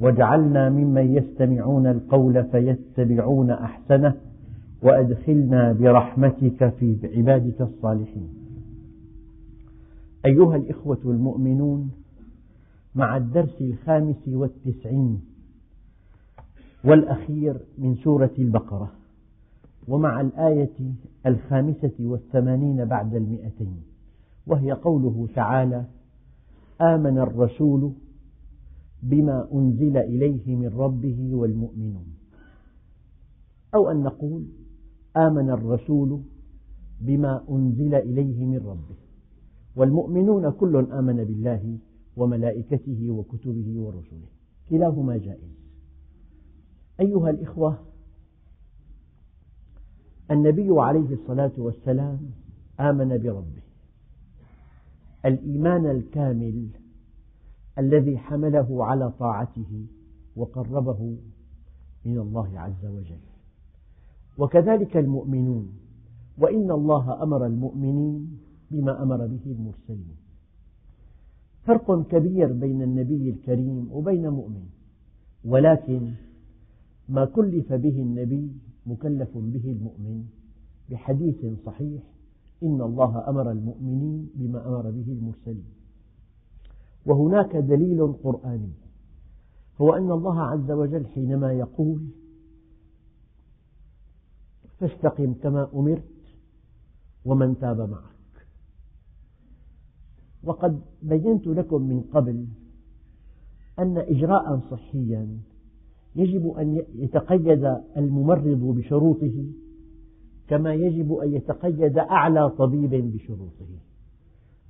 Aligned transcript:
واجعلنا 0.00 0.70
ممن 0.70 1.14
يستمعون 1.16 1.86
القول 1.86 2.44
فيتبعون 2.44 3.50
أحسنه 3.50 4.14
وأدخلنا 4.82 5.72
برحمتك 5.72 6.68
في 6.68 6.96
عبادك 7.16 7.60
الصالحين. 7.60 8.28
أيها 10.26 10.56
الإخوة 10.56 10.98
المؤمنون 11.04 11.90
مع 12.94 13.16
الدرس 13.16 13.60
الخامس 13.60 14.28
والتسعين 14.28 15.20
والأخير 16.84 17.56
من 17.78 17.94
سورة 17.94 18.30
البقرة 18.38 18.92
ومع 19.88 20.20
الآية 20.20 20.92
الخامسة 21.26 21.92
والثمانين 22.00 22.84
بعد 22.84 23.14
المئتين 23.14 23.82
وهي 24.46 24.72
قوله 24.72 25.28
تعالى 25.34 25.84
آمن 26.80 27.18
الرسول 27.18 27.92
بما 29.10 29.48
أنزل 29.52 29.96
إليه 29.96 30.56
من 30.56 30.68
ربه 30.68 31.34
والمؤمنون. 31.34 32.06
أو 33.74 33.90
أن 33.90 34.02
نقول 34.02 34.46
آمن 35.16 35.50
الرسول 35.50 36.20
بما 37.00 37.44
أنزل 37.50 37.94
إليه 37.94 38.44
من 38.44 38.56
ربه. 38.56 38.96
والمؤمنون 39.76 40.50
كل 40.50 40.86
آمن 40.92 41.24
بالله 41.24 41.78
وملائكته 42.16 43.10
وكتبه 43.10 43.80
ورسله. 43.80 44.28
كلاهما 44.70 45.16
جائز. 45.16 45.56
أيها 47.00 47.30
الإخوة 47.30 47.78
النبي 50.30 50.68
عليه 50.70 51.14
الصلاة 51.14 51.52
والسلام 51.58 52.20
آمن 52.80 53.08
بربه. 53.08 53.62
الإيمان 55.24 55.86
الكامل 55.86 56.68
الذي 57.78 58.18
حمله 58.18 58.84
على 58.84 59.10
طاعته 59.10 59.86
وقربه 60.36 61.16
من 62.04 62.18
الله 62.18 62.60
عز 62.60 62.86
وجل. 62.86 63.24
وكذلك 64.38 64.96
المؤمنون 64.96 65.72
وإن 66.38 66.70
الله 66.70 67.22
أمر 67.22 67.46
المؤمنين 67.46 68.38
بما 68.70 69.02
أمر 69.02 69.26
به 69.26 69.44
المرسلين. 69.46 70.16
فرق 71.64 72.06
كبير 72.08 72.52
بين 72.52 72.82
النبي 72.82 73.30
الكريم 73.30 73.88
وبين 73.92 74.28
مؤمن 74.28 74.66
ولكن 75.44 76.12
ما 77.08 77.24
كلف 77.24 77.72
به 77.72 78.02
النبي 78.02 78.52
مكلف 78.86 79.38
به 79.38 79.72
المؤمن 79.72 80.24
بحديث 80.90 81.46
صحيح 81.66 82.02
إن 82.62 82.80
الله 82.80 83.28
أمر 83.28 83.50
المؤمنين 83.50 84.30
بما 84.34 84.68
أمر 84.68 84.90
به 84.90 85.12
المرسلين. 85.12 85.64
وهناك 87.06 87.56
دليل 87.56 88.12
قرآني. 88.12 88.72
هو 89.80 89.94
أن 89.94 90.10
الله 90.10 90.40
عز 90.40 90.70
وجل 90.70 91.06
حينما 91.06 91.52
يقول 91.52 92.02
فاستقم 94.78 95.34
كما 95.34 95.68
أمرت 95.74 96.04
ومن 97.24 97.58
تاب 97.58 97.80
معك. 97.90 98.46
وقد 100.44 100.80
بينت 101.02 101.46
لكم 101.46 101.82
من 101.82 102.00
قبل 102.00 102.46
أن 103.78 103.98
إجراء 103.98 104.60
صحيا 104.70 105.38
يجب 106.16 106.48
أن 106.48 106.84
يتقيد 106.94 107.64
الممرض 107.96 108.76
بشروطه 108.76 109.44
كما 110.48 110.74
يجب 110.74 111.12
أن 111.12 111.34
يتقيد 111.34 111.98
أعلى 111.98 112.50
طبيب 112.50 112.90
بشروطه. 112.90 113.68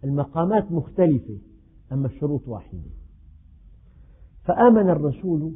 المقامات 0.05 0.73
مختلفة. 0.73 1.39
أما 1.93 2.07
الشروط 2.07 2.49
واحدة. 2.49 2.91
فآمن 4.45 4.91
الرسول 4.91 5.53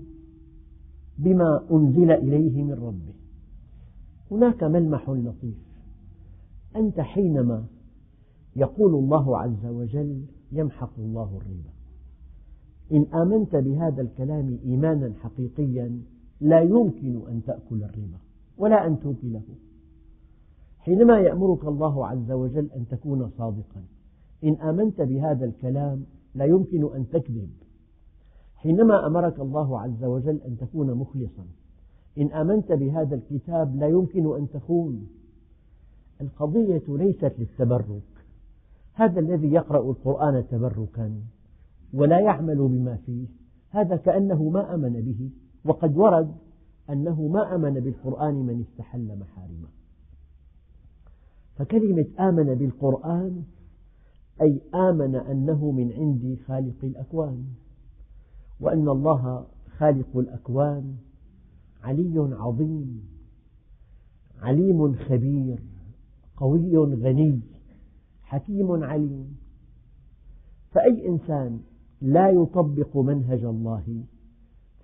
بما 1.18 1.64
أنزل 1.70 2.10
إليه 2.10 2.62
من 2.62 2.72
ربه. 2.72 3.14
هناك 4.30 4.64
ملمح 4.64 5.10
لطيف. 5.10 5.58
أنت 6.76 7.00
حينما 7.00 7.64
يقول 8.56 8.94
الله 8.94 9.38
عز 9.38 9.66
وجل 9.66 10.24
يمحق 10.52 10.98
الله 10.98 11.36
الربا. 11.36 11.70
إن 12.92 13.20
آمنت 13.20 13.56
بهذا 13.56 14.02
الكلام 14.02 14.58
إيمانا 14.64 15.12
حقيقيا 15.20 16.00
لا 16.40 16.60
يمكن 16.60 17.22
أن 17.28 17.42
تأكل 17.46 17.84
الربا 17.84 18.18
ولا 18.58 18.86
أن 18.86 19.00
توكله. 19.00 19.42
حينما 20.78 21.20
يأمرك 21.20 21.64
الله 21.64 22.06
عز 22.06 22.30
وجل 22.30 22.70
أن 22.76 22.88
تكون 22.88 23.30
صادقا. 23.38 23.82
إن 24.44 24.54
آمنت 24.54 25.00
بهذا 25.00 25.44
الكلام 25.44 26.04
لا 26.34 26.44
يمكن 26.44 26.94
أن 26.94 27.08
تكذب. 27.08 27.50
حينما 28.56 29.06
أمرك 29.06 29.40
الله 29.40 29.80
عز 29.80 30.04
وجل 30.04 30.40
أن 30.46 30.56
تكون 30.56 30.94
مخلصا. 30.94 31.46
إن 32.18 32.32
آمنت 32.32 32.72
بهذا 32.72 33.14
الكتاب 33.14 33.76
لا 33.76 33.88
يمكن 33.88 34.36
أن 34.36 34.48
تخون. 34.48 35.08
القضية 36.20 36.82
ليست 36.88 37.32
للتبرك. 37.38 38.02
هذا 38.92 39.20
الذي 39.20 39.52
يقرأ 39.52 39.90
القرآن 39.90 40.44
تبركا 40.50 41.14
ولا 41.94 42.20
يعمل 42.20 42.68
بما 42.68 42.96
فيه. 42.96 43.26
هذا 43.70 43.96
كأنه 43.96 44.48
ما 44.48 44.74
آمن 44.74 44.92
به. 44.92 45.30
وقد 45.64 45.96
ورد 45.96 46.34
أنه 46.90 47.28
ما 47.28 47.54
آمن 47.54 47.74
بالقرآن 47.74 48.34
من 48.34 48.60
استحل 48.60 49.18
محارمه. 49.18 49.68
فكلمة 51.56 52.06
آمن 52.20 52.54
بالقرآن 52.54 53.42
أي 54.42 54.60
آمن 54.74 55.14
أنه 55.14 55.70
من 55.70 55.92
عند 55.92 56.38
خالق 56.46 56.84
الأكوان 56.84 57.44
وأن 58.60 58.88
الله 58.88 59.46
خالق 59.78 60.16
الأكوان 60.16 60.96
علي 61.82 62.36
عظيم 62.38 63.02
عليم 64.42 64.94
خبير 64.94 65.58
قوي 66.36 66.76
غني 66.76 67.40
حكيم 68.22 68.84
عليم. 68.84 69.36
فأي 70.70 71.08
إنسان 71.08 71.60
لا 72.00 72.30
يطبق 72.30 72.96
منهج 72.96 73.44
الله 73.44 74.04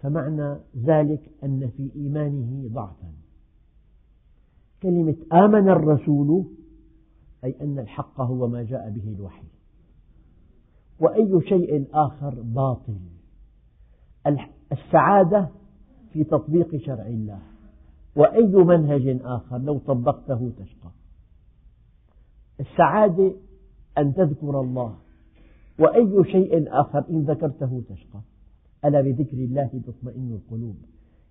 فمعنى 0.02 0.56
ذلك 0.76 1.30
أن 1.44 1.70
في 1.76 1.90
إيمانه 1.96 2.68
ضعفا. 2.72 3.12
كلمة 4.82 5.16
آمن 5.32 5.68
الرسول 5.68 6.46
أي 7.46 7.54
أن 7.60 7.78
الحق 7.78 8.20
هو 8.20 8.48
ما 8.48 8.62
جاء 8.62 8.90
به 8.90 9.12
الوحي. 9.12 9.46
وأي 11.00 11.40
شيء 11.48 11.86
آخر 11.92 12.42
باطل. 12.42 12.98
السعادة 14.72 15.48
في 16.12 16.24
تطبيق 16.24 16.76
شرع 16.76 17.06
الله. 17.06 17.38
وأي 18.16 18.46
منهج 18.46 19.20
آخر 19.24 19.58
لو 19.58 19.78
طبقته 19.78 20.52
تشقى. 20.58 20.90
السعادة 22.60 23.32
أن 23.98 24.14
تذكر 24.14 24.60
الله. 24.60 24.96
وأي 25.78 26.24
شيء 26.24 26.80
آخر 26.80 27.04
إن 27.10 27.24
ذكرته 27.24 27.82
تشقى. 27.88 28.20
ألا 28.84 29.00
بذكر 29.00 29.36
الله 29.36 29.82
تطمئن 29.86 30.32
القلوب. 30.32 30.76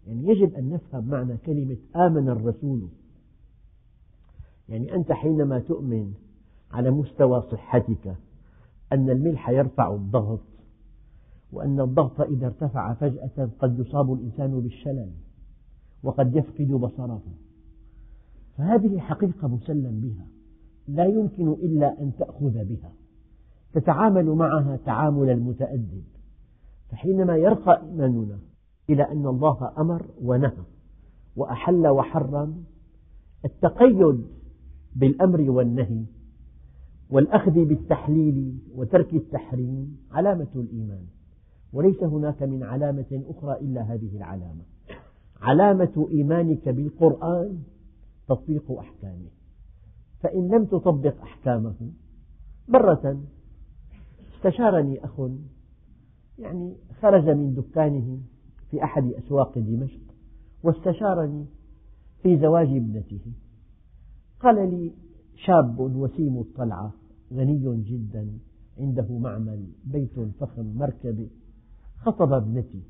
يعني 0.07 0.27
يجب 0.27 0.53
أن 0.53 0.69
نفهم 0.69 1.07
معنى 1.07 1.37
كلمة 1.37 1.77
آمن 1.95 2.29
الرسول. 2.29 2.89
يعني 4.69 4.95
أنت 4.95 5.11
حينما 5.11 5.59
تؤمن 5.59 6.13
على 6.71 6.91
مستوى 6.91 7.41
صحتك 7.41 8.15
أن 8.93 9.09
الملح 9.09 9.49
يرفع 9.49 9.95
الضغط 9.95 10.41
وأن 11.51 11.79
الضغط 11.79 12.21
إذا 12.21 12.45
ارتفع 12.45 12.93
فجأة 12.93 13.49
قد 13.59 13.79
يصاب 13.79 14.13
الإنسان 14.13 14.59
بالشلل 14.61 15.11
وقد 16.03 16.35
يفقد 16.35 16.67
بصره 16.71 17.21
فهذه 18.57 18.99
حقيقة 18.99 19.47
مسلم 19.47 19.99
بها 19.99 20.27
لا 20.87 21.05
يمكن 21.05 21.51
إلا 21.51 22.01
أن 22.01 22.11
تأخذ 22.19 22.65
بها 22.65 22.91
تتعامل 23.73 24.25
معها 24.25 24.79
تعامل 24.85 25.29
المتأدب. 25.29 26.03
فحينما 26.91 27.37
يرقى 27.37 27.81
إيماننا 27.81 28.39
إلى 28.89 29.03
أن 29.03 29.27
الله 29.27 29.71
أمر 29.77 30.05
ونهى 30.21 30.63
وأحل 31.35 31.87
وحرم 31.87 32.63
التقيد 33.45 34.25
بالأمر 34.95 35.41
والنهي 35.51 36.03
والأخذ 37.09 37.51
بالتحليل 37.51 38.57
وترك 38.75 39.13
التحريم 39.13 39.97
علامة 40.11 40.47
الإيمان. 40.55 41.05
وليس 41.73 42.03
هناك 42.03 42.43
من 42.43 42.63
علامة 42.63 43.23
أخرى 43.29 43.59
إلا 43.61 43.81
هذه 43.81 44.17
العلامة. 44.17 44.63
علامة 45.41 46.07
إيمانك 46.11 46.69
بالقرآن 46.69 47.63
تطبيق 48.27 48.71
أحكامه. 48.71 49.29
فإن 50.19 50.47
لم 50.47 50.65
تطبق 50.65 51.21
أحكامه 51.21 51.91
مرة 52.67 53.21
استشارني 54.35 55.05
أخ 55.05 55.21
يعني 56.39 56.75
خرج 57.01 57.29
من 57.29 57.53
دكانه 57.53 58.19
في 58.71 58.83
أحد 58.83 59.11
أسواق 59.11 59.59
دمشق 59.59 60.01
واستشارني 60.63 61.45
في 62.23 62.39
زواج 62.39 62.67
ابنته. 62.67 63.19
قال 64.39 64.69
لي 64.69 64.91
شاب 65.35 65.79
وسيم 65.79 66.39
الطلعة 66.39 66.93
غني 67.33 67.83
جدا 67.83 68.27
عنده 68.79 69.17
معمل 69.17 69.65
بيت 69.85 70.19
فخم 70.19 70.77
مركبة 70.77 71.29
خطب 71.95 72.33
ابنتي 72.33 72.81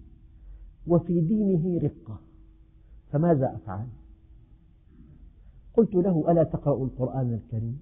وفي 0.88 1.21
دينه 1.21 1.80
رقة. 1.83 2.19
فماذا 3.12 3.56
أفعل؟ 3.56 3.88
قلت 5.74 5.95
له 5.95 6.31
ألا 6.31 6.44
تقرأ 6.44 6.83
القرآن 6.83 7.33
الكريم؟ 7.33 7.80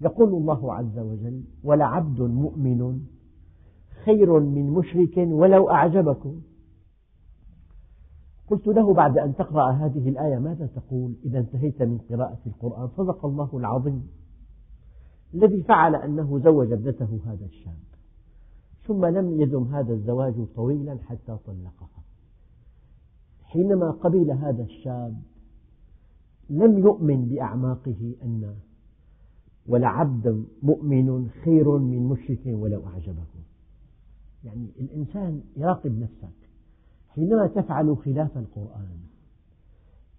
يقول 0.00 0.28
الله 0.28 0.74
عز 0.74 0.98
وجل 0.98 1.42
ولعبد 1.64 2.20
مؤمن 2.20 3.00
خير 4.04 4.40
من 4.40 4.70
مشرك 4.70 5.16
ولو 5.16 5.70
أعجبكم. 5.70 6.40
قلت 8.50 8.66
له 8.66 8.94
بعد 8.94 9.18
أن 9.18 9.34
تقرأ 9.34 9.70
هذه 9.70 10.08
الآية 10.08 10.38
ماذا 10.38 10.66
تقول؟ 10.66 11.14
إذا 11.24 11.38
انتهيت 11.38 11.82
من 11.82 11.98
قراءة 11.98 12.38
القرآن 12.46 12.88
صدق 12.88 13.26
الله 13.26 13.48
العظيم. 13.54 14.08
الذي 15.34 15.62
فعل 15.62 15.94
أنه 15.94 16.38
زوج 16.38 16.72
ابنته 16.72 17.20
هذا 17.26 17.44
الشاب 17.44 17.78
ثم 18.86 19.06
لم 19.06 19.40
يدم 19.40 19.62
هذا 19.62 19.92
الزواج 19.92 20.34
طويلا 20.56 20.98
حتى 20.98 21.36
طلقها. 21.46 22.02
حينما 23.42 23.90
قبل 23.90 24.30
هذا 24.30 24.62
الشاب 24.62 25.22
لم 26.50 26.78
يؤمن 26.78 27.28
بأعماقه 27.28 28.14
أن 28.22 28.54
ولعبد 29.66 30.44
مؤمن 30.62 31.28
خير 31.44 31.78
من 31.78 32.08
مشرك 32.08 32.40
ولو 32.46 32.86
أعجبكم 32.86 33.40
يعني 34.44 34.70
الإنسان 34.80 35.42
يراقب 35.56 35.98
نفسك 35.98 36.39
حينما 37.14 37.46
تفعل 37.46 37.96
خلاف 37.96 38.38
القرآن 38.38 39.00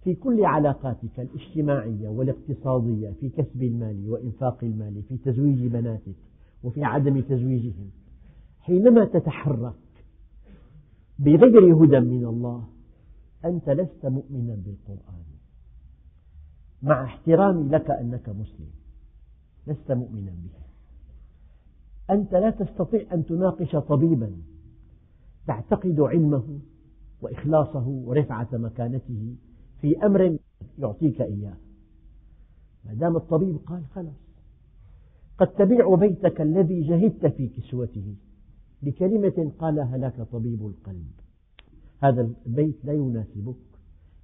في 0.04 0.14
كل 0.14 0.44
علاقاتك 0.44 1.20
الاجتماعية 1.20 2.08
والاقتصادية 2.08 3.10
في 3.20 3.28
كسب 3.28 3.62
المال 3.62 4.10
وإنفاق 4.10 4.64
المال 4.64 5.02
في 5.02 5.16
تزويج 5.16 5.66
بناتك 5.66 6.16
وفي 6.62 6.84
عدم 6.84 7.20
تزويجهم 7.20 7.90
حينما 8.60 9.04
تتحرك 9.04 9.74
بغير 11.18 11.84
هدى 11.84 12.00
من 12.00 12.24
الله 12.24 12.64
أنت 13.44 13.70
لست 13.70 14.06
مؤمنا 14.06 14.54
بالقرآن. 14.54 15.22
مع 16.82 17.04
احترامي 17.04 17.68
لك 17.68 17.90
أنك 17.90 18.28
مسلم 18.28 18.70
لست 19.66 19.92
مؤمنا 19.92 20.30
به. 20.30 20.62
أنت 22.14 22.32
لا 22.32 22.50
تستطيع 22.50 23.14
أن 23.14 23.24
تناقش 23.24 23.76
طبيبا 23.76 24.32
تعتقد 25.46 26.00
علمه 26.00 26.58
وإخلاصه 27.22 27.88
ورفعة 27.88 28.48
مكانته 28.52 29.34
في 29.80 30.06
أمر 30.06 30.38
يعطيك 30.78 31.20
إياه. 31.20 31.56
ما 32.84 32.94
دام 32.94 33.16
الطبيب 33.16 33.56
قال 33.56 33.84
خلاص 33.94 34.22
قد 35.38 35.46
تبيع 35.46 35.94
بيتك 35.94 36.40
الذي 36.40 36.82
جهدت 36.82 37.26
في 37.26 37.48
كسوته 37.48 38.14
بكلمة 38.82 39.52
قالها 39.58 39.98
لك 39.98 40.20
طبيب 40.32 40.66
القلب. 40.66 41.10
هذا 41.98 42.30
البيت 42.46 42.84
لا 42.84 42.92
يناسبك 42.92 43.56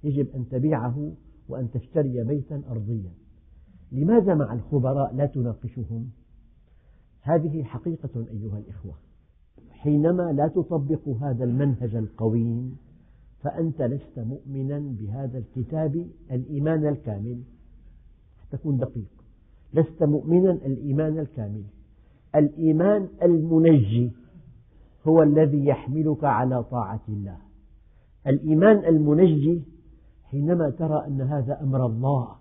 يجب 0.03 0.27
أن 0.35 0.49
تبيعه 0.49 1.13
وأن 1.49 1.71
تشتري 1.71 2.23
بيتا 2.23 2.61
أرضيا. 2.69 3.11
لماذا 3.91 4.35
مع 4.35 4.53
الخبراء 4.53 5.15
لا 5.15 5.25
تناقشهم؟ 5.25 6.09
هذه 7.21 7.63
حقيقة 7.63 8.25
أيها 8.31 8.57
الإخوة 8.57 8.93
حينما 9.69 10.31
لا 10.31 10.47
تطبق 10.47 11.09
هذا 11.09 11.43
المنهج 11.43 11.95
القويم 11.95 12.77
فأنت 13.43 13.81
لست 13.81 14.19
مؤمنا 14.19 14.79
بهذا 14.79 15.37
الكتاب 15.37 16.07
الإيمان 16.31 16.87
الكامل. 16.87 17.41
تكون 18.51 18.77
دقيق. 18.77 19.09
لست 19.73 20.03
مؤمنا 20.03 20.51
الإيمان 20.51 21.19
الكامل. 21.19 21.63
الإيمان 22.35 23.07
المنجي 23.23 24.11
هو 25.07 25.23
الذي 25.23 25.65
يحملك 25.65 26.23
على 26.23 26.63
طاعة 26.63 27.01
الله. 27.09 27.37
الإيمان 28.27 28.85
المنجي 28.85 29.63
حينما 30.23 30.69
ترى 30.69 31.05
أن 31.07 31.21
هذا 31.21 31.61
أمر 31.61 31.85
الله 31.85 32.35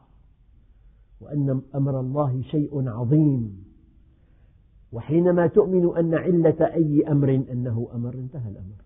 وأن 1.21 1.63
أمر 1.75 2.01
الله 2.01 2.43
شيء 2.43 2.89
عظيم 2.89 3.65
وحينما 4.93 5.47
تؤمن 5.47 5.97
أن 5.97 6.15
علة 6.15 6.75
أي 6.75 7.03
أمر 7.09 7.45
أنه 7.53 7.89
أمر 7.95 8.15
انتهى 8.15 8.49
الأمر. 8.49 8.77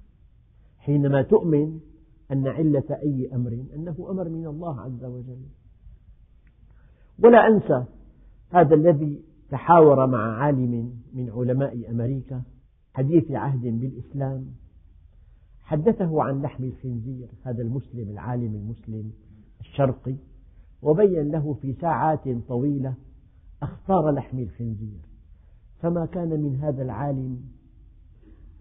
حينما 0.79 1.23
تؤمن 1.23 1.81
أن 2.33 2.49
علة 2.49 2.99
أي 3.03 3.35
أمر 3.35 3.65
أنه 3.75 4.07
أمر 4.11 4.29
من 4.29 4.47
الله 4.47 4.81
عز 4.81 5.05
وجل. 5.05 5.43
ولا 7.25 7.49
أنسى 7.49 7.85
هذا 8.51 8.75
الذي 8.75 9.23
تحاور 9.51 10.07
مع 10.07 10.37
عالم 10.37 10.95
من 11.15 11.31
علماء 11.31 11.91
أمريكا 11.91 12.43
حديث 12.95 13.31
عهد 13.31 13.63
بالإسلام. 13.63 14.47
حدثه 15.63 16.23
عن 16.23 16.43
لحم 16.43 16.65
الخنزير 16.65 17.29
هذا 17.43 17.63
المسلم 17.63 18.09
العالم 18.11 18.55
المسلم 18.55 19.13
الشرقي 19.61 20.17
وبين 20.83 21.31
له 21.31 21.55
في 21.55 21.73
ساعات 21.73 22.29
طويلة 22.49 22.95
أخطار 23.63 24.11
لحم 24.11 24.39
الخنزير. 24.39 25.01
فما 25.83 26.07
كان 26.07 26.41
من 26.41 26.57
هذا 26.57 26.83
العالم 26.83 27.41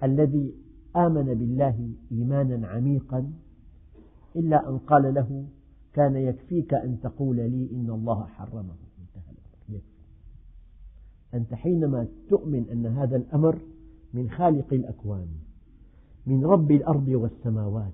الذي 0.04 0.54
آمن 0.96 1.34
بالله 1.34 1.90
إيمانا 2.12 2.68
عميقا 2.68 3.32
إلا 4.36 4.70
أن 4.70 4.78
قال 4.78 5.14
له 5.14 5.46
كان 5.94 6.16
يكفيك 6.16 6.74
أن 6.74 7.00
تقول 7.04 7.36
لي 7.36 7.70
إن 7.74 7.90
الله 7.90 8.26
حرمه. 8.26 8.76
انتهى 9.00 9.32
الأمر 9.32 9.82
أنت 11.34 11.54
حينما 11.54 12.08
تؤمن 12.30 12.70
أن 12.70 12.86
هذا 12.86 13.16
الأمر 13.16 13.60
من 14.14 14.30
خالق 14.30 14.74
الأكوان 14.74 15.28
من 16.26 16.46
رب 16.46 16.72
الأرض 16.72 17.08
والسماوات 17.08 17.94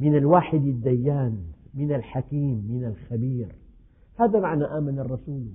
من 0.00 0.16
الواحد 0.16 0.64
الديان 0.64 1.38
من 1.74 1.92
الحكيم 1.92 2.64
من 2.68 2.84
الخبير 2.84 3.54
هذا 4.16 4.40
معنى 4.40 4.64
آمن 4.64 4.98
الرسول. 4.98 5.46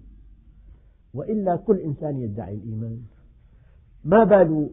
وإلا 1.13 1.56
كل 1.56 1.77
إنسان 1.79 2.17
يدعي 2.17 2.53
الإيمان. 2.53 3.01
ما 4.03 4.24
بال 4.24 4.70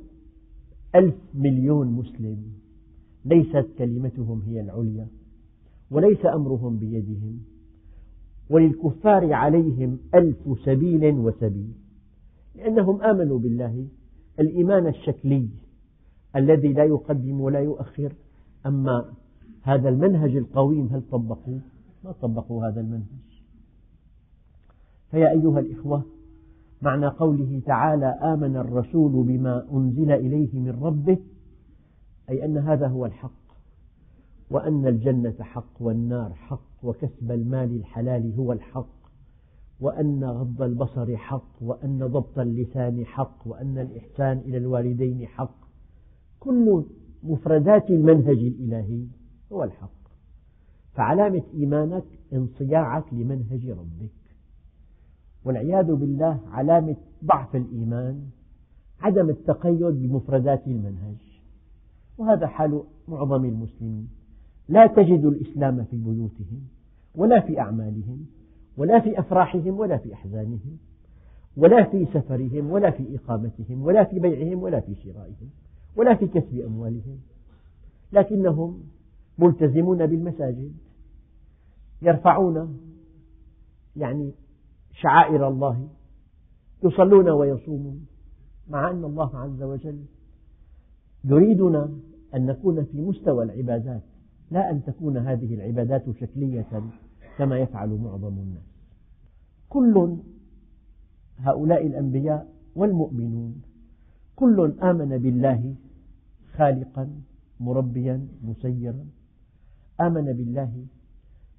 ألف 0.95 1.15
مليون 1.35 1.87
مسلم 1.87 2.64
ليست 3.25 3.67
كلمتهم 3.79 4.43
هي 4.47 4.61
العليا 4.61 5.09
وليس 5.91 6.27
أمرهم 6.27 6.77
بيدهم 6.77 7.41
وللكفار 8.51 9.33
عليهم 9.33 9.99
ألف 10.15 10.59
سبيل 10.65 11.15
وسبيل 11.15 11.73
لأنهم 12.55 13.03
آمنوا 13.03 13.39
بالله 13.39 13.87
الإيمان 14.41 14.87
الشكلي 14.87 15.49
الذي 16.37 16.73
لا 16.73 16.85
يقدم 16.85 17.41
ولا 17.41 17.61
يؤخر 17.61 18.13
أما 18.67 19.13
هذا 19.63 19.89
المنهج 19.89 20.37
القويم 20.37 20.87
هل 20.87 21.03
طبقوه؟ 21.11 21.61
ما 22.05 22.13
طبقوا 22.13 22.67
هذا 22.67 22.81
المنهج 22.81 23.25
فيا 25.11 25.31
أيها 25.31 25.61
الإخوة 25.61 26.05
معنى 26.83 27.07
قوله 27.07 27.63
تعالى 27.67 28.07
آمن 28.07 28.57
الرسول 28.57 29.27
بما 29.27 29.67
أنزل 29.73 30.13
إليه 30.13 30.61
من 30.61 30.79
ربه 30.83 31.19
أي 32.31 32.45
أن 32.45 32.59
هذا 32.59 32.87
هو 32.87 33.07
الحق 33.07 33.45
وأن 34.51 34.87
الجنة 34.87 35.35
حق 35.41 35.83
والنار 35.83 36.35
حق 36.35 36.85
وكسب 36.85 37.31
المال 37.31 37.77
الحلال 37.77 38.35
هو 38.35 38.53
الحق 38.53 39.05
وأن 39.81 40.25
غض 40.25 40.63
البصر 40.63 41.17
حق 41.17 41.63
وأن 41.63 42.07
ضبط 42.07 42.39
اللسان 42.39 43.07
حق 43.07 43.47
وأن 43.47 43.79
الإحسان 43.79 44.39
إلى 44.39 44.57
الوالدين 44.57 45.27
حق. 45.27 45.55
كل 46.41 46.85
مفردات 47.23 47.91
المنهج 47.91 48.39
الإلهي 48.39 49.07
هو 49.53 49.65
الحق. 49.65 50.05
فعلامة 50.93 51.43
إيمانك 51.55 52.05
انصياعك 52.33 53.13
لمنهج 53.13 53.71
ربك. 53.71 54.11
والعياذ 55.45 55.95
بالله 55.95 56.41
علامة 56.51 56.97
ضعف 57.25 57.57
الإيمان 57.57 58.29
عدم 59.01 59.31
التقيد 59.31 59.83
بمفردات 59.83 60.67
المنهج. 60.67 61.34
وهذا 62.19 62.47
حال 62.47 62.83
معظم 63.09 63.45
المسلمين. 63.45 64.09
لا 64.69 64.87
تجد 64.87 65.25
الإسلام 65.25 65.85
في 65.85 65.97
بيوتهم 65.97 66.61
ولا 67.15 67.41
في 67.41 67.61
أعمالهم 67.61 68.27
ولا 68.77 69.01
في 69.01 69.19
أفراحهم 69.19 69.79
ولا 69.79 69.97
في 69.97 70.15
أحزانهم 70.15 70.79
ولا 71.57 71.85
في 71.85 72.07
سفرهم 72.07 72.71
ولا 72.71 72.91
في 72.91 73.17
إقامتهم 73.17 73.83
ولا 73.83 74.05
في 74.05 74.19
بيعهم 74.19 74.63
ولا 74.63 74.81
في 74.81 74.95
شرائهم 74.95 75.51
ولا 75.97 76.15
في 76.15 76.27
كسب 76.27 76.59
أموالهم. 76.59 77.19
لكنهم 78.13 78.83
ملتزمون 79.39 80.07
بالمساجد 80.07 80.73
يرفعون 82.03 82.79
يعني 83.97 84.33
شعائر 84.93 85.49
الله 85.49 85.89
يصلون 86.85 87.29
ويصومون 87.31 88.07
مع 88.69 88.91
أن 88.91 89.05
الله 89.05 89.39
عز 89.39 89.63
وجل 89.63 90.05
يريدنا 91.25 91.91
أن 92.35 92.47
نكون 92.47 92.85
في 92.85 93.01
مستوى 93.01 93.45
العبادات 93.45 94.03
لا 94.51 94.71
أن 94.71 94.85
تكون 94.85 95.17
هذه 95.17 95.55
العبادات 95.55 96.11
شكلية 96.21 96.83
كما 97.39 97.59
يفعل 97.59 97.89
معظم 97.89 98.39
الناس. 98.39 98.63
كل 99.69 100.17
هؤلاء 101.39 101.87
الأنبياء 101.87 102.49
والمؤمنون 102.77 103.63
كل 104.37 104.75
آمن 104.83 105.19
بالله 105.19 105.75
خالقا 106.57 107.11
مربيا 107.61 108.29
مسيرا 108.45 109.07
آمن 110.01 110.25
بالله 110.25 110.87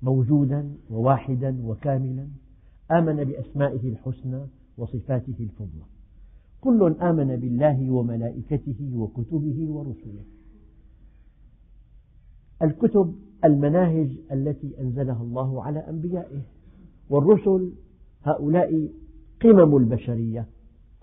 موجودا 0.02 0.72
وواحدا 0.90 1.58
وكاملا 1.64 2.28
آمن 2.92 3.24
بأسمائه 3.24 3.90
الحسنى 3.90 4.42
وصفاته 4.78 5.36
الفضلى. 5.40 5.86
كل 6.62 6.96
آمن 7.02 7.36
بالله 7.36 7.92
وملائكته 7.92 8.92
وكتبه 8.96 9.68
ورسله. 9.70 10.24
الكتب 12.62 13.16
المناهج 13.46 14.10
التي 14.32 14.82
أنزلها 14.82 15.22
الله 15.22 15.64
على 15.64 15.80
أنبيائه. 15.80 16.42
والرسل 17.10 17.72
هؤلاء 18.24 18.90
قمم 19.42 19.78
البشرية 19.78 20.46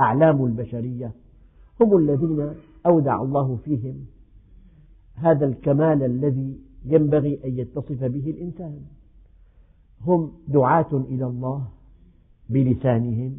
أعلام 0.00 0.44
البشرية 0.44 1.12
هم 1.80 1.96
الذين 1.96 2.54
أودع 2.86 3.22
الله 3.22 3.56
فيهم 3.64 4.06
هذا 5.14 5.46
الكمال 5.46 6.02
الذي 6.02 6.58
ينبغي 6.84 7.40
أن 7.44 7.58
يتصف 7.58 8.04
به 8.04 8.30
الإنسان. 8.30 8.80
هم 10.00 10.32
دعاة 10.48 10.92
إلى 10.92 11.26
الله 11.26 11.68
بلسانهم 12.50 13.38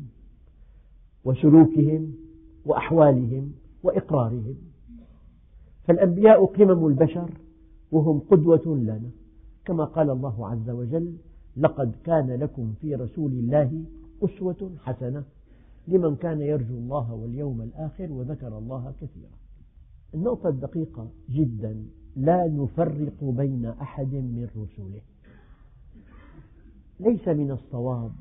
وسلوكهم 1.25 2.13
وأحوالهم 2.65 3.51
وإقرارهم. 3.83 4.55
فالأنبياء 5.83 6.45
قمم 6.45 6.87
البشر 6.87 7.29
وهم 7.93 8.19
قدوة 8.19 8.77
لنا. 8.77 9.09
كما 9.65 9.85
قال 9.85 10.09
الله 10.09 10.47
عز 10.47 10.69
وجل 10.69 11.17
لقد 11.57 11.95
كان 12.03 12.31
لكم 12.31 12.73
في 12.81 12.95
رسول 12.95 13.31
الله 13.31 13.83
أسوة 14.23 14.71
حسنة 14.77 15.23
لمن 15.87 16.15
كان 16.15 16.41
يرجو 16.41 16.77
الله 16.77 17.13
واليوم 17.13 17.61
الآخر 17.61 18.11
وذكر 18.11 18.57
الله 18.57 18.93
كثيرا. 19.01 19.37
النقطة 20.13 20.49
الدقيقة 20.49 21.07
جدا 21.29 21.85
لا 22.15 22.47
نفرق 22.47 23.23
بين 23.23 23.65
أحد 23.65 24.13
من 24.13 24.47
رسله. 24.57 25.01
ليس 26.99 27.27
من 27.27 27.51
الصواب 27.51 28.11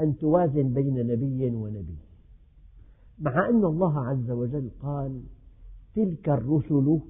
أن 0.00 0.16
توازن 0.16 0.72
بين 0.72 1.06
نبي 1.06 1.50
ونبي. 1.50 1.96
مع 3.18 3.48
أن 3.48 3.64
الله 3.64 3.98
عز 3.98 4.30
وجل 4.30 4.70
قال 4.82 5.20
تلك 5.94 6.28
الرسل 6.28 7.00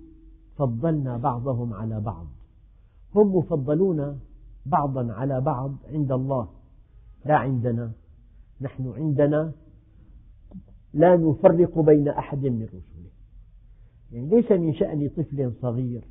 فضلنا 0.56 1.16
بعضهم 1.16 1.74
على 1.74 2.00
بعض. 2.00 2.26
هم 3.14 3.36
مفضلون 3.36 4.20
بعضا 4.66 5.12
على 5.12 5.40
بعض 5.40 5.74
عند 5.92 6.12
الله 6.12 6.48
لا 7.24 7.36
عندنا. 7.36 7.92
نحن 8.60 8.92
عندنا. 8.96 9.52
لا 10.94 11.16
نفرق 11.16 11.78
بين 11.78 12.08
أحد 12.08 12.46
من 12.46 12.62
رسله. 12.62 13.10
يعني 14.12 14.28
ليس 14.28 14.52
من 14.52 14.74
شأن 14.74 15.08
طفل 15.08 15.52
صغير 15.62 16.04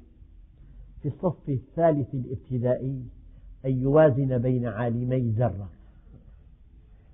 في 1.01 1.07
الصف 1.07 1.49
الثالث 1.49 2.13
الابتدائي 2.13 3.03
أن 3.65 3.71
يوازن 3.71 4.37
بين 4.37 4.67
عالمي 4.67 5.29
ذرة. 5.29 5.69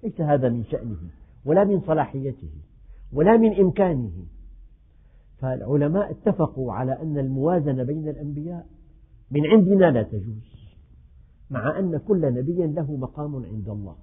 ليس 0.03 0.21
هذا 0.21 0.49
من 0.49 0.63
شأنه 0.63 0.97
ولا 1.45 1.63
من 1.63 1.81
صلاحيته 1.81 2.51
ولا 3.13 3.37
من 3.37 3.59
إمكانه. 3.59 4.25
فالعلماء 5.37 6.11
اتفقوا 6.11 6.73
على 6.73 7.01
أن 7.01 7.17
الموازنة 7.17 7.83
بين 7.83 8.09
الأنبياء 8.09 8.65
من 9.31 9.45
عندنا 9.45 9.91
لا 9.91 10.03
تجوز 10.03 10.57
مع 11.49 11.79
أن 11.79 11.97
كل 11.97 12.33
نبي 12.33 12.67
له 12.67 12.97
مقام 12.97 13.35
عند 13.35 13.69
الله. 13.69 13.95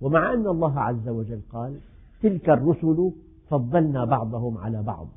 ومع 0.00 0.32
أن 0.32 0.46
الله 0.46 0.80
عز 0.80 1.08
وجل 1.08 1.40
قال 1.52 1.76
تلك 2.22 2.50
الرسل 2.50 3.12
فضلنا 3.48 4.04
بعضهم 4.04 4.58
على 4.58 4.82
بعض 4.82 5.08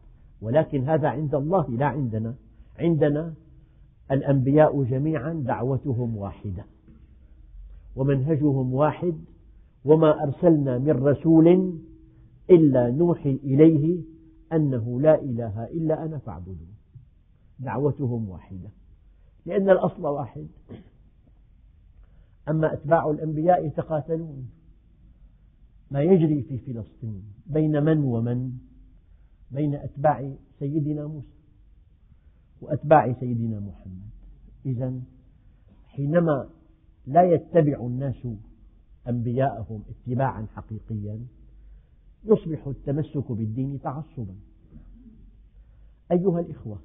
ولكن 0.42 0.90
هذا 0.90 1.08
عند 1.08 1.36
الله 1.36 1.70
لا 1.70 1.86
عندنا. 1.86 2.36
عندنا 2.80 3.34
الأنبياء 4.12 4.84
جميعا 4.84 5.34
دعوتهم 5.34 6.18
واحدة 6.18 6.66
ومنهجهم 7.96 8.74
واحد 8.74 9.16
وما 9.86 10.24
أرسلنا 10.24 10.78
من 10.78 10.92
رسول 10.92 11.78
إلا 12.50 12.90
نوحي 12.90 13.40
إليه 13.44 14.13
أنه 14.56 15.02
لا 15.02 15.22
إله 15.22 15.64
إلا 15.66 16.06
أنا 16.06 16.18
فاعبدون. 16.18 16.76
دعوتهم 17.60 18.30
واحدة. 18.30 18.70
لأن 19.46 19.70
الأصل 19.70 20.06
واحد. 20.06 20.48
أما 22.50 22.74
أتباع 22.74 23.10
الأنبياء 23.10 23.66
يتقاتلون. 23.66 24.50
ما 25.92 26.02
يجري 26.02 26.42
في 26.42 26.58
فلسطين 26.58 27.24
بين 27.46 27.84
من 27.84 27.98
ومن؟ 28.00 28.52
بين 29.52 29.76
أتباع 29.76 30.34
سيدنا 30.60 31.08
موسى 31.08 31.38
وأتباع 32.62 33.14
سيدنا 33.14 33.60
محمد. 33.60 34.10
إذا 34.66 35.02
حينما 35.86 36.50
لا 37.08 37.24
يتبع 37.24 37.86
الناس 37.86 38.28
أنبياءهم 39.08 39.84
اتباعا 39.90 40.48
حقيقيا 40.56 41.20
يصبح 42.26 42.68
التمسك 42.68 43.32
بالدين 43.32 43.82
تعصبا. 43.82 44.36
أيها 46.12 46.40
الإخوة 46.40 46.80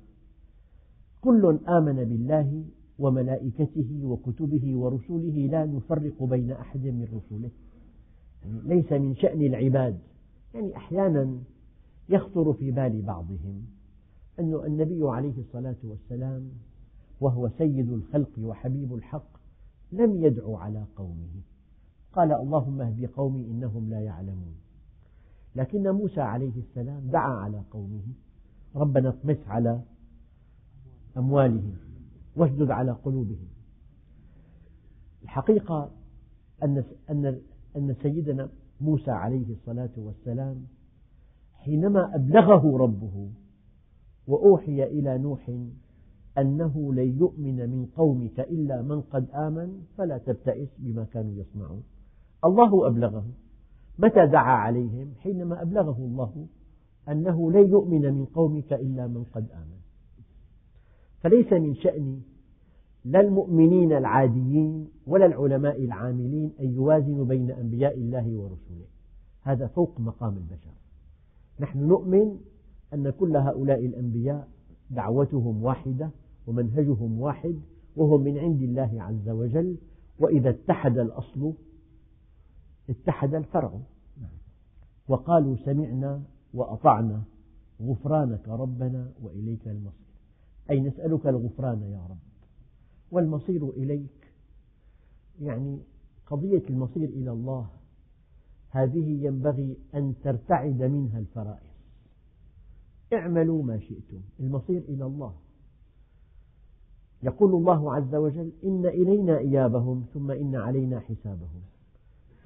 كل 1.21 1.59
آمن 1.69 2.05
بالله 2.05 2.65
وملائكته 2.99 4.01
وكتبه 4.05 4.77
ورسله 4.77 5.47
لا 5.51 5.67
نفرق 5.67 6.23
بين 6.23 6.51
أحد 6.51 6.87
من 6.87 7.05
رسله. 7.05 7.51
يعني 8.45 8.61
ليس 8.65 8.93
من 8.93 9.15
شأن 9.15 9.43
العباد 9.43 9.99
يعني 10.55 10.77
أحيانا 10.77 11.39
يخطر 12.09 12.53
في 12.53 12.71
بال 12.71 13.03
بعضهم 13.03 13.67
أن 14.39 14.55
النبي 14.55 15.01
عليه 15.03 15.39
الصلاة 15.39 15.77
والسلام 15.85 16.51
وهو 17.21 17.51
سيد 17.59 17.93
الخلق 17.93 18.31
وحبيب 18.39 18.95
الحق 18.95 19.39
لم 19.93 20.25
يدعو 20.25 20.57
على 20.57 20.85
قومه. 20.97 21.43
قال 22.13 22.33
اللهم 22.33 22.81
اهد 22.81 23.11
قومي 23.17 23.45
إنهم 23.45 23.91
لا 23.91 24.01
يعلمون. 24.01 24.55
لكن 25.59 25.91
موسى 25.91 26.21
عليه 26.21 26.53
السلام 26.57 27.01
دعا 27.11 27.33
على 27.33 27.63
قومه 27.71 28.03
ربنا 28.77 29.09
اطمس 29.09 29.37
على 29.47 29.83
أموالهم 31.17 31.77
واشدد 32.37 32.71
على 32.71 32.93
قلوبهم. 32.93 33.49
الحقيقة 35.23 35.91
أن 36.63 36.85
أن 37.77 37.95
سيدنا 38.03 38.49
موسى 38.81 39.11
عليه 39.11 39.53
الصلاة 39.53 39.91
والسلام 39.97 40.67
حينما 41.55 42.15
أبلغه 42.15 42.77
ربه 42.77 43.31
وأوحي 44.27 44.83
إلى 44.83 45.19
نوح 45.19 45.51
أنه 46.39 46.95
لن 46.95 47.19
يؤمن 47.19 47.71
من 47.71 47.87
قومك 47.97 48.41
إلا 48.41 48.83
من 48.83 49.01
قد 49.01 49.31
آمن 49.31 49.83
فلا 49.97 50.19
تبتئس 50.19 50.69
بما 50.79 51.05
كانوا 51.05 51.35
يصنعون. 51.35 51.83
الله 52.45 52.87
أبلغه. 52.87 53.25
متى 53.99 54.27
دعا 54.27 54.57
عليهم 54.57 55.13
حينما 55.23 55.63
أبلغه 55.63 55.97
الله 55.99 56.47
أنه 57.09 57.53
لن 57.53 57.71
يؤمن 57.71 58.15
من 58.15 58.25
قومك 58.25 58.73
إلا 58.73 59.07
من 59.07 59.25
قد 59.25 59.47
آمن. 59.51 59.79
فليس 61.21 61.53
من 61.53 61.75
شأن 61.75 62.21
لا 63.05 63.21
المؤمنين 63.21 63.93
العاديين 63.93 64.89
ولا 65.07 65.27
العلماء 65.27 65.85
العاملين 65.85 66.53
أن 66.61 66.75
يوازنوا 66.75 67.25
بين 67.25 67.51
أنبياء 67.51 67.95
الله 67.95 68.37
ورسله 68.37 68.87
هذا 69.43 69.67
فوق 69.67 70.01
مقام 70.01 70.37
البشر. 70.37 70.71
نحن 71.61 71.79
نؤمن 71.79 72.39
أن 72.95 73.11
كل 73.11 73.37
هؤلاء 73.37 73.87
الأنبياء 73.87 74.49
دعوتهم 74.91 75.63
واحدة 75.63 76.11
ومنهجهم 76.47 77.21
واحد 77.21 77.61
وهم 77.97 78.21
من 78.21 78.39
عند 78.39 78.63
الله 78.63 79.03
عز 79.03 79.29
وجل 79.29 79.77
وإذا 80.19 80.51
اتحد 80.51 80.99
الأصل 80.99 81.53
اتحد 82.91 83.35
الفرع. 83.35 83.81
وقالوا 85.09 85.57
سمعنا 85.57 86.23
وأطعنا 86.55 87.23
غفرانك 87.83 88.49
ربنا 88.49 89.13
وإليك 89.23 89.69
المصير. 89.69 90.09
أي 90.71 90.81
نسألك 90.81 91.27
الغفران 91.27 91.83
يا 91.83 92.07
رب. 92.11 92.19
والمصير 93.11 93.71
إليك. 93.71 94.33
يعني 95.41 95.79
قضية 96.27 96.63
المصير 96.71 97.09
إلى 97.09 97.31
الله 97.31 97.69
هذه 98.71 99.25
ينبغي 99.27 99.77
أن 99.95 100.15
ترتعد 100.23 100.83
منها 100.83 101.19
الفرائض. 101.19 101.69
اعملوا 103.13 103.63
ما 103.63 103.79
شئتم. 103.79 104.21
المصير 104.41 104.83
إلى 104.83 105.05
الله. 105.05 105.35
يقول 107.23 107.55
الله 107.55 107.95
عز 107.95 108.15
وجل 108.15 108.53
إن 108.65 108.87
إلينا 108.87 109.39
إيابهم 109.39 110.07
ثم 110.15 110.31
إن 110.31 110.57
علينا 110.57 111.01
حسابهم. 111.01 111.63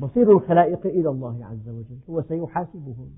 مصير 0.02 0.32
الخلائق 0.32 0.87
إلى 0.87 1.09
الله 1.09 1.44
عز 1.44 1.68
وجل 1.68 1.99
هو 2.11 2.23
سيحاسبهم 2.23 3.11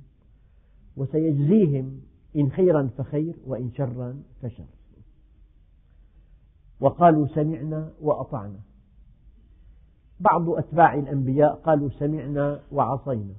وسيجزيهم 0.97 2.01
إن 2.37 2.51
خيرا 2.51 2.91
فخير 2.99 3.37
وإن 3.47 3.71
شرا 3.71 4.23
فشر. 4.43 4.65
وقالوا 6.81 7.27
سمعنا 7.27 7.93
وأطعنا. 8.01 8.61
بعض 10.21 10.51
أتباع 10.51 10.95
الأنبياء 10.95 11.55
قالوا 11.55 11.89
سمعنا 11.89 12.61
وعصينا. 12.73 13.35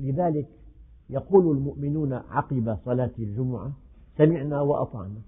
لذلك 0.00 0.48
يقول 1.10 1.56
المؤمنون 1.56 2.12
عقب 2.12 2.78
صلاة 2.84 3.12
الجمعة 3.18 3.72
سمعنا 4.16 4.60
وأطعنا. 4.60 5.20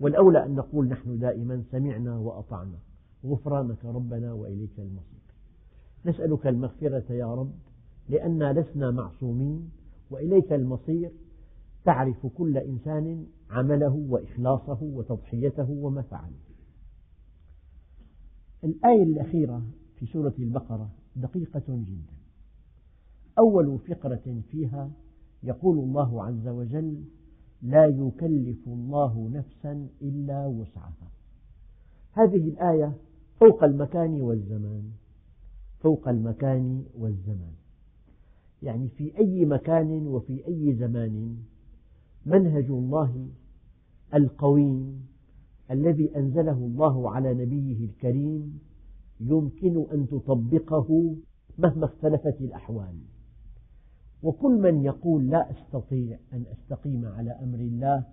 والأولى 0.00 0.44
أن 0.44 0.54
نقول 0.54 0.88
نحن 0.88 1.18
دائما 1.18 1.62
سمعنا 1.70 2.18
وأطعنا. 2.18 2.78
غفرانك 3.26 3.84
ربنا 3.84 4.32
وإليك 4.32 4.78
المصير. 4.78 5.23
نسألك 6.06 6.46
المغفرة 6.46 7.12
يا 7.12 7.34
رب 7.34 7.52
لأننا 8.08 8.52
لسنا 8.52 8.90
معصومين 8.90 9.70
وإليك 10.10 10.52
المصير 10.52 11.10
تعرف 11.84 12.26
كل 12.26 12.58
إنسان 12.58 13.26
عمله 13.50 14.06
وإخلاصه 14.08 14.78
وتضحيته 14.82 15.70
وما 15.70 16.02
فعل 16.02 16.30
الآية 18.64 19.02
الأخيرة 19.02 19.62
في 19.96 20.06
سورة 20.06 20.34
البقرة 20.38 20.90
دقيقة 21.16 21.62
جدا. 21.68 22.14
أول 23.38 23.78
فقرة 23.78 24.42
فيها 24.50 24.90
يقول 25.42 25.78
الله 25.78 26.24
عز 26.24 26.48
وجل 26.48 27.04
لا 27.62 27.86
يكلف 27.86 28.66
الله 28.66 29.30
نفسا 29.32 29.88
إلا 30.02 30.46
وسعها 30.46 31.10
هذه 32.12 32.48
الآية 32.48 32.96
فوق 33.40 33.64
المكان 33.64 34.20
والزمان. 34.20 34.90
فوق 35.84 36.08
المكان 36.08 36.84
والزمان. 36.98 37.52
يعني 38.62 38.88
في 38.88 39.18
أي 39.18 39.44
مكان 39.44 40.06
وفي 40.06 40.46
أي 40.46 40.74
زمان 40.74 41.36
منهج 42.26 42.64
الله 42.64 43.28
القويم 44.14 45.06
الذي 45.70 46.16
أنزله 46.16 46.52
الله 46.52 47.10
على 47.10 47.34
نبيه 47.34 47.84
الكريم 47.84 48.60
يمكن 49.20 49.86
أن 49.92 50.08
تطبقه 50.08 51.16
مهما 51.58 51.84
اختلفت 51.84 52.40
الأحوال. 52.40 52.94
وكل 54.22 54.60
من 54.60 54.84
يقول 54.84 55.30
لا 55.30 55.50
أستطيع 55.50 56.18
أن 56.32 56.44
أستقيم 56.52 57.04
على 57.06 57.30
أمر 57.30 57.58
الله 57.58 58.04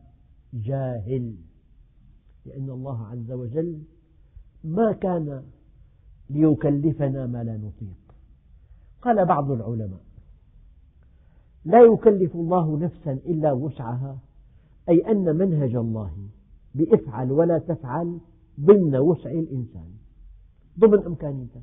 جاهل 0.53 1.35
لأن 2.45 2.69
الله 2.69 3.05
عز 3.07 3.31
وجل 3.31 3.81
ما 4.63 4.91
كان 4.91 5.43
ليكلفنا 6.31 7.27
ما 7.27 7.43
لا 7.43 7.57
نطيق. 7.57 8.15
قال 9.01 9.25
بعض 9.25 9.51
العلماء 9.51 10.01
لا 11.65 11.81
يكلف 11.81 12.35
الله 12.35 12.79
نفسا 12.79 13.11
إلا 13.11 13.51
وسعها 13.51 14.17
أي 14.89 15.11
أن 15.11 15.35
منهج 15.37 15.75
الله 15.75 16.11
بإفعل 16.75 17.31
ولا 17.31 17.57
تفعل 17.57 18.19
ضمن 18.59 18.95
وسع 18.95 19.31
الإنسان 19.31 19.89
ضمن 20.79 21.05
إمكانيتك. 21.05 21.61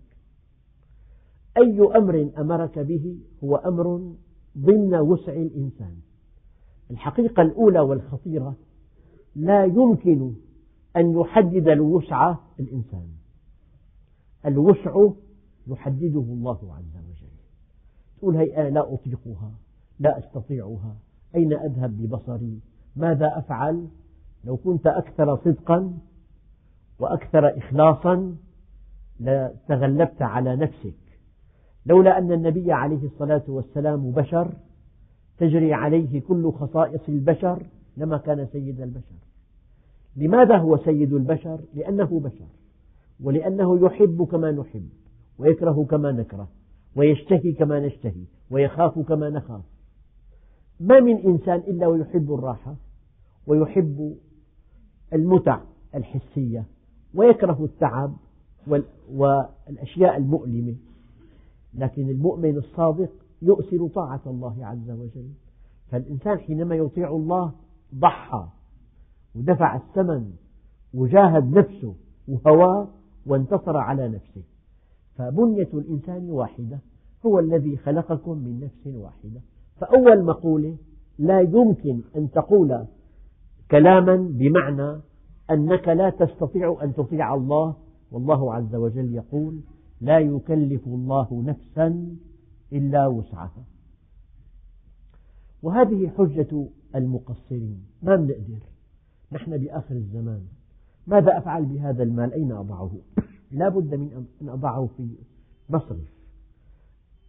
أي 1.57 1.81
أمر 1.97 2.31
أمرك 2.39 2.79
به 2.79 3.19
هو 3.45 3.57
أمر 3.57 4.15
ضمن 4.59 4.95
وسع 4.95 5.33
الإنسان. 5.33 5.97
الحقيقة 6.91 7.43
الأولى 7.43 7.81
والخطيرة 7.81 8.57
لا 9.37 9.65
يمكن 9.65 10.33
أن 10.97 11.21
يحدد 11.21 11.69
الوسع 11.69 12.37
الإنسان. 12.61 13.18
الوسع 14.49 15.09
يحدده 15.67 16.21
الله 16.21 16.59
عز 16.75 16.97
وجل. 16.97 17.29
تقول 18.19 18.37
هي 18.37 18.57
أنا 18.57 18.69
لا 18.69 18.95
أطيقها 18.95 19.53
لا 20.01 20.19
أستطيعها. 20.19 20.97
أين 21.35 21.53
أذهب 21.53 21.97
ببصري 21.97 22.61
ماذا 22.97 23.39
أفعل؟ 23.39 23.87
لو 24.45 24.57
كنت 24.57 24.87
أكثر 24.87 25.37
صدقا 25.37 25.99
وأكثر 26.99 27.59
إخلاصا 27.59 28.37
لتغلبت 29.21 30.23
على 30.23 30.57
نفسك. 30.57 30.95
لولا 31.87 32.19
أن 32.19 32.33
النبي 32.33 32.73
عليه 32.73 33.05
الصلاة 33.05 33.45
والسلام 33.49 34.11
بشر 34.11 34.53
تجري 35.39 35.73
عليه 35.73 36.21
كل 36.21 36.53
خصائص 36.53 37.09
البشر 37.09 37.67
لما 37.97 38.19
كان 38.19 38.47
سيد 38.47 38.81
البشر. 38.81 39.19
لماذا 40.17 40.57
هو 40.57 40.77
سيد 40.77 41.13
البشر؟ 41.13 41.61
لأنه 41.75 42.21
بشر. 42.21 42.47
ولأنه 43.23 43.87
يحب 43.87 44.25
كما 44.25 44.53
نحب 44.53 44.89
ويكره 45.39 45.87
كما 45.91 46.13
نكره 46.13 46.49
ويشتهي 46.97 47.53
كما 47.53 47.81
نشتهي 47.87 48.25
ويخاف 48.51 48.99
كما 48.99 49.31
نخاف. 49.31 49.63
ما 50.81 51.01
من 51.01 51.17
إنسان 51.17 51.59
إلا 51.59 51.87
ويحب 51.87 52.33
الراحة 52.33 52.77
ويحب 53.47 54.17
المتع 55.13 55.61
الحسية 55.95 56.65
ويكره 57.15 57.65
التعب 57.65 58.17
والأشياء 59.13 60.17
المؤلمة. 60.17 60.77
لكن 61.75 62.11
المؤمن 62.11 62.57
الصادق 62.57 63.11
يؤثر 63.43 63.89
طاعة 63.89 64.23
الله 64.27 64.67
عز 64.67 64.91
وجل. 64.91 65.31
فالإنسان 65.91 66.39
حينما 66.39 66.75
يطيع 66.75 67.11
الله 67.11 67.53
ضحى 67.95 68.49
ودفع 69.35 69.77
الثمن 69.77 70.33
وجاهد 70.95 71.59
نفسه 71.59 71.95
وهواه 72.29 72.89
وانتصر 73.29 73.77
على 73.77 74.09
نفسه. 74.09 74.43
فبنية 75.15 75.69
الإنسان 75.75 76.31
واحدة 76.31 76.79
هو 77.27 77.39
الذي 77.39 77.77
خلقكم 77.77 78.39
من 78.39 78.61
نفس 78.61 78.87
واحدة. 78.87 79.41
فأول 79.77 80.25
مقولة 80.25 80.77
لا 81.19 81.41
يمكن 81.41 82.01
أن 82.17 82.31
تقول 82.31 82.87
كلاما 83.71 84.17
بمعنى 84.17 85.01
أنك 85.51 85.89
لا 85.89 86.11
تستطيع 86.11 86.79
أن 86.83 86.95
تطيع 86.95 87.35
الله. 87.35 87.77
والله 88.11 88.55
عز 88.55 88.75
وجل 88.75 89.15
يقول 89.15 89.61
لا 90.01 90.19
يكلف 90.19 90.87
الله 90.87 91.43
نفسا 91.47 92.17
إلا 92.73 93.07
وسعها. 93.07 93.65
وهذه 95.63 96.09
حجة 96.09 96.69
المقصرين. 96.95 97.85
ما 98.03 98.17
بنقدر؟ 98.17 98.63
نحن 99.33 99.59
بآخر 99.59 99.95
الزمان. 99.95 100.43
ماذا 101.09 101.39
أفعل 101.39 101.65
بهذا 101.65 102.03
المال؟ 102.03 102.33
أين 102.33 102.53
أضعه؟ 102.53 102.91
لا 103.51 103.69
بد 103.69 103.95
من 103.95 104.27
أن 104.43 104.49
أضعه 104.49 104.89
في 104.97 105.09
مصرف 105.71 106.19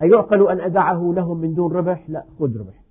أيعقل 0.01 0.49
أن 0.49 0.59
أدعه 0.59 1.13
لهم 1.15 1.37
من 1.37 1.53
دون 1.53 1.71
ربح؟ 1.71 2.09
لا 2.09 2.25
خذ 2.39 2.57
ربح. 2.59 2.83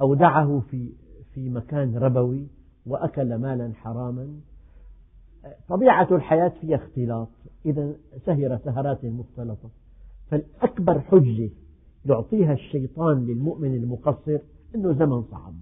أودعه 0.00 0.62
في 0.70 0.92
في 1.34 1.50
مكان 1.50 1.96
ربوي 1.96 2.46
وأكل 2.86 3.34
مالا 3.34 3.72
حراما. 3.74 4.40
طبيعة 5.68 6.08
الحياة 6.10 6.52
فيها 6.60 6.76
اختلاط. 6.76 7.28
إذا 7.66 7.94
سهر 8.26 8.58
سهرات 8.64 9.04
مختلطة. 9.04 9.70
فالأكبر 10.30 11.00
حجة 11.00 11.50
يعطيها 12.04 12.52
الشيطان 12.52 13.26
للمؤمن 13.26 13.74
المقصر 13.74 14.38
أنه 14.74 14.92
زمن 14.92 15.22
صعب. 15.22 15.54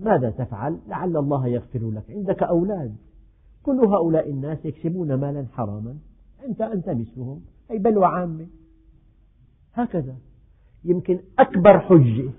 ماذا 0.00 0.30
تفعل؟ 0.30 0.78
لعل 0.88 1.16
الله 1.16 1.46
يغفر 1.46 1.90
لك. 1.90 2.10
عندك 2.10 2.42
أولاد. 2.42 2.96
كل 3.62 3.78
هؤلاء 3.78 4.30
الناس 4.30 4.64
يكسبون 4.64 5.14
مالا 5.14 5.46
حراما. 5.52 5.96
أنت 6.48 6.60
أنت 6.60 6.88
مثلهم. 6.88 7.40
أي 7.70 7.78
بلوى 7.78 8.06
عامة 8.06 8.46
هكذا. 9.74 10.16
يمكن 10.84 11.18
أكبر 11.38 11.78
حجة 11.78 12.30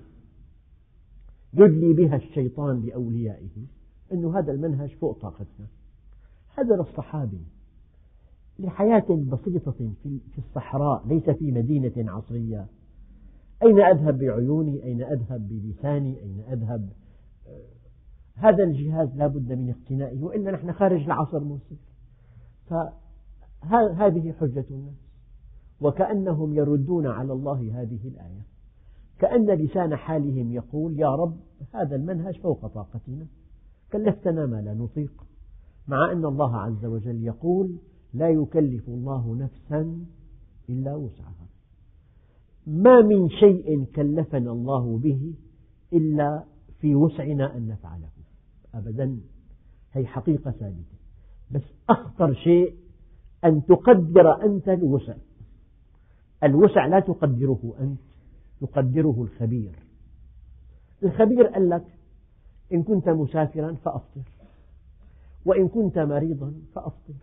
يدلي 1.54 1.92
بها 1.92 2.16
الشيطان 2.16 2.80
لأوليائه 2.80 3.66
أن 4.12 4.24
هذا 4.24 4.52
المنهج 4.52 4.90
فوق 4.90 5.18
طاقتنا. 5.18 5.66
هذا 6.58 6.74
الصحابي 6.74 7.40
لحياة 8.58 9.06
بسيطة 9.08 9.72
في 10.02 10.38
الصحراء 10.38 11.06
ليس 11.06 11.30
في 11.30 11.52
مدينة 11.52 12.12
عصرية. 12.12 12.66
أين 13.62 13.80
أذهب 13.80 14.18
بعيوني؟ 14.18 14.84
أين 14.84 15.02
أذهب 15.02 15.48
بلساني؟ 15.48 16.22
أين 16.22 16.40
أذهب 16.52 16.88
هذا 18.34 18.64
الجهاز 18.64 19.16
لا 19.16 19.26
بد 19.26 19.52
من 19.52 19.70
اقتنائه 19.70 20.22
وإلا 20.22 20.50
نحن 20.50 20.72
خارج 20.72 21.02
العصر 21.04 21.40
منصف 21.44 21.76
فهذه 22.66 24.32
حجة 24.32 24.64
الناس. 24.70 25.10
وكأنهم 25.80 26.54
يردون 26.54 27.06
على 27.06 27.32
الله 27.32 27.82
هذه 27.82 28.08
الآية. 28.08 28.46
كأن 29.18 29.50
لسان 29.50 29.96
حالهم 29.96 30.52
يقول 30.52 31.00
يا 31.00 31.14
رب 31.14 31.36
هذا 31.74 31.96
المنهج 31.96 32.40
فوق 32.40 32.66
طاقتنا. 32.66 33.26
كلفتنا 33.92 34.46
ما 34.46 34.62
لا 34.62 34.74
نطيق. 34.74 35.12
مع 35.88 36.12
أن 36.12 36.24
الله 36.24 36.56
عز 36.56 36.84
وجل 36.84 37.24
يقول 37.24 37.76
لا 38.14 38.28
يكلف 38.28 38.88
الله 38.88 39.36
نفسا 39.36 40.06
إلا 40.68 40.96
وسعها. 40.96 41.46
ما 42.66 43.00
من 43.00 43.28
شيء 43.28 43.84
كلفنا 43.84 44.52
الله 44.52 44.98
به 44.98 45.34
إلا 45.92 46.44
في 46.80 46.94
وسعنا 46.94 47.56
أن 47.56 47.68
نفعله. 47.68 48.10
أبدا. 48.74 49.20
هي 49.92 50.06
حقيقة 50.06 50.50
ثابتة. 50.50 50.96
بس 51.50 51.62
أخطر 51.90 52.34
شيء 52.34 52.74
أن 53.44 53.66
تقدر 53.66 54.42
أنت 54.44 54.68
الوسع. 54.68 55.14
الوسع 56.44 56.86
لا 56.86 57.00
تقدره 57.00 57.74
أنت 57.80 58.00
يقدره 58.62 59.22
الخبير. 59.22 59.72
الخبير 61.02 61.46
قال 61.46 61.70
لك 61.70 61.84
إن 62.72 62.82
كنت 62.82 63.08
مسافرا 63.08 63.72
فأفطر. 63.72 64.22
وإن 65.44 65.68
كنت 65.68 65.98
مريضا 65.98 66.54
فأفطر. 66.74 67.14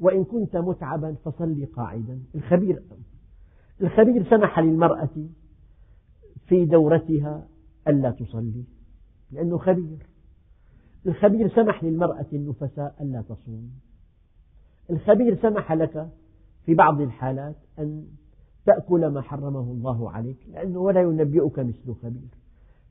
وإن 0.00 0.24
كنت 0.24 0.56
متعبا 0.56 1.14
فصل 1.24 1.66
قاعدا. 1.66 2.22
الخبير 2.34 2.82
الخبير 3.80 4.30
سمح 4.30 4.58
للمرأة 4.58 5.28
في 6.46 6.64
دورتها 6.64 7.48
ألا 7.88 8.10
تصلي 8.10 8.64
لأنه 9.30 9.58
خبير. 9.58 10.11
الخبير 11.06 11.48
سمح 11.48 11.84
للمرأة 11.84 12.26
النفساء 12.32 12.94
ألا 13.00 13.22
تصوم. 13.22 13.70
الخبير 14.90 15.42
سمح 15.42 15.72
لك 15.72 16.08
في 16.66 16.74
بعض 16.74 17.00
الحالات 17.00 17.56
أن 17.78 18.06
تأكل 18.66 19.06
ما 19.06 19.20
حرمه 19.20 19.60
الله 19.60 20.10
عليك 20.10 20.36
لأنه 20.52 20.78
ولا 20.78 21.00
ينبئك 21.00 21.58
مثل 21.58 21.94
خبير. 22.02 22.28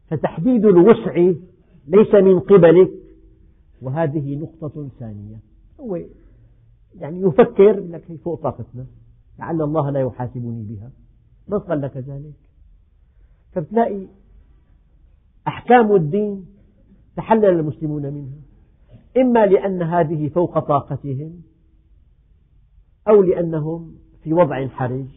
فتحديد 0.08 0.65
الوسع 0.65 1.34
ليس 1.88 2.13
من 2.13 2.39
قبلك 2.39 2.91
وهذه 3.82 4.36
نقطة 4.36 4.89
ثانية. 5.00 5.38
هو 5.80 6.00
يعني 6.95 7.21
يفكر 7.21 7.80
لك 7.80 8.12
هي 8.12 8.17
فوق 8.17 8.41
طاقتنا 8.41 8.86
لعل 9.39 9.62
الله 9.62 9.89
لا 9.89 10.00
يحاسبني 10.00 10.63
بها. 10.63 10.91
من 11.47 11.60
قال 11.60 11.82
لك 11.82 11.97
ذلك. 11.97 12.34
فبتلاقي 13.52 14.08
أحكام 15.47 15.95
الدين 15.95 16.45
تحلل 17.22 17.46
المسلمون 17.46 18.14
منها. 18.14 18.38
إما 19.18 19.46
لأن 19.46 19.82
هذه 19.82 20.30
فوق 20.30 20.60
طاقتهم 20.60 21.42
أو 23.08 23.22
لأنهم 23.22 23.96
في 24.24 24.34
وضع 24.34 24.68
حرج 24.68 25.08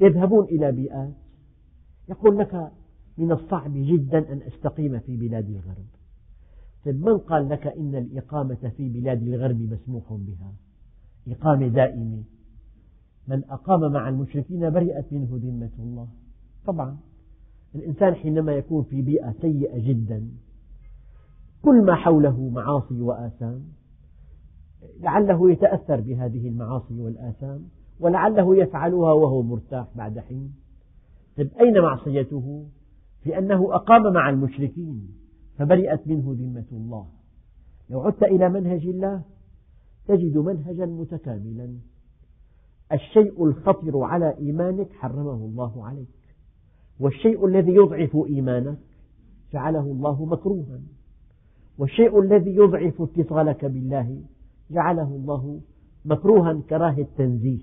يذهبون 0.00 0.44
إلى 0.44 0.72
بيئات 0.72 1.14
يقول 2.08 2.38
لك 2.38 2.72
من 3.18 3.32
الصعب 3.32 3.72
جدا 3.74 4.32
أن 4.32 4.42
أستقيم 4.42 4.98
في 4.98 5.16
بلاد 5.16 5.48
الغرب. 5.48 5.86
طيب 6.84 7.04
من 7.04 7.18
قال 7.18 7.48
لك 7.48 7.66
إن 7.66 7.94
الإقامة 7.94 8.72
في 8.76 8.88
بلاد 8.88 9.22
الغرب 9.22 9.60
مسموح 9.60 10.12
بها؟ 10.12 10.52
إقامة 11.28 11.68
دائمة. 11.68 12.22
من 13.28 13.44
أقام 13.50 13.92
مع 13.92 14.08
المشركين 14.08 14.70
برئت 14.70 15.12
منه 15.12 15.28
ذمة 15.32 15.70
الله. 15.78 16.08
طبعا 16.66 16.96
الإنسان 17.74 18.14
حينما 18.14 18.52
يكون 18.52 18.84
في 18.84 19.02
بيئة 19.02 19.34
سيئة 19.40 19.78
جدا 19.78 20.28
كل 21.62 21.84
ما 21.84 21.94
حوله 21.94 22.50
معاصي 22.54 23.02
وآثام. 23.02 23.62
لعله 25.00 25.50
يتأثر 25.52 26.00
بهذه 26.00 26.48
المعاصي 26.48 27.00
والآثام 27.00 27.68
ولعله 28.00 28.56
يفعلها 28.56 29.12
وهو 29.12 29.42
مرتاح 29.42 29.86
بعد 29.96 30.18
حين. 30.18 30.54
طيب 31.36 31.50
أين 31.60 31.80
معصيته؟ 31.82 32.66
في 33.22 33.38
أنه 33.38 33.74
أقام 33.74 34.12
مع 34.12 34.30
المشركين 34.30 35.08
فبرئت 35.56 36.08
منه 36.08 36.36
ذمة 36.38 36.64
الله. 36.72 37.06
لو 37.90 38.00
عدت 38.00 38.22
إلى 38.22 38.48
منهج 38.48 38.86
الله 38.86 39.22
تجد 40.06 40.36
منهجا 40.36 40.86
متكاملا. 40.86 41.74
الشيء 42.92 43.44
الخطر 43.44 44.02
على 44.02 44.36
إيمانك 44.38 44.92
حرمه 44.92 45.34
الله 45.34 45.86
عليك 45.86 46.08
والشيء 47.00 47.46
الذي 47.46 47.74
يضعف 47.74 48.16
إيمانك 48.28 48.78
جعله 49.52 49.80
الله 49.80 50.24
مكروها. 50.24 50.80
والشيء 51.78 52.20
الذي 52.20 52.56
يضعف 52.56 53.02
اتصالك 53.02 53.64
بالله 53.64 54.22
جعله 54.70 55.08
الله 55.08 55.60
مكروها 56.04 56.62
كراهة 56.70 56.98
التنزيه. 56.98 57.60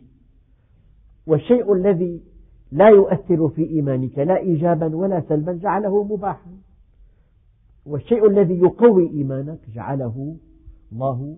والشيء 1.27 1.73
الذي 1.73 2.21
لا 2.71 2.89
يؤثر 2.89 3.49
في 3.49 3.69
إيمانك 3.69 4.17
لا 4.17 4.37
إيجابا 4.37 4.95
ولا 4.95 5.21
سلبا 5.29 5.53
جعله 5.53 6.03
مباحا. 6.03 6.51
والشيء 7.85 8.27
الذي 8.27 8.59
يقوي 8.59 9.09
إيمانك 9.09 9.59
جعله 9.75 10.35
الله 10.91 11.37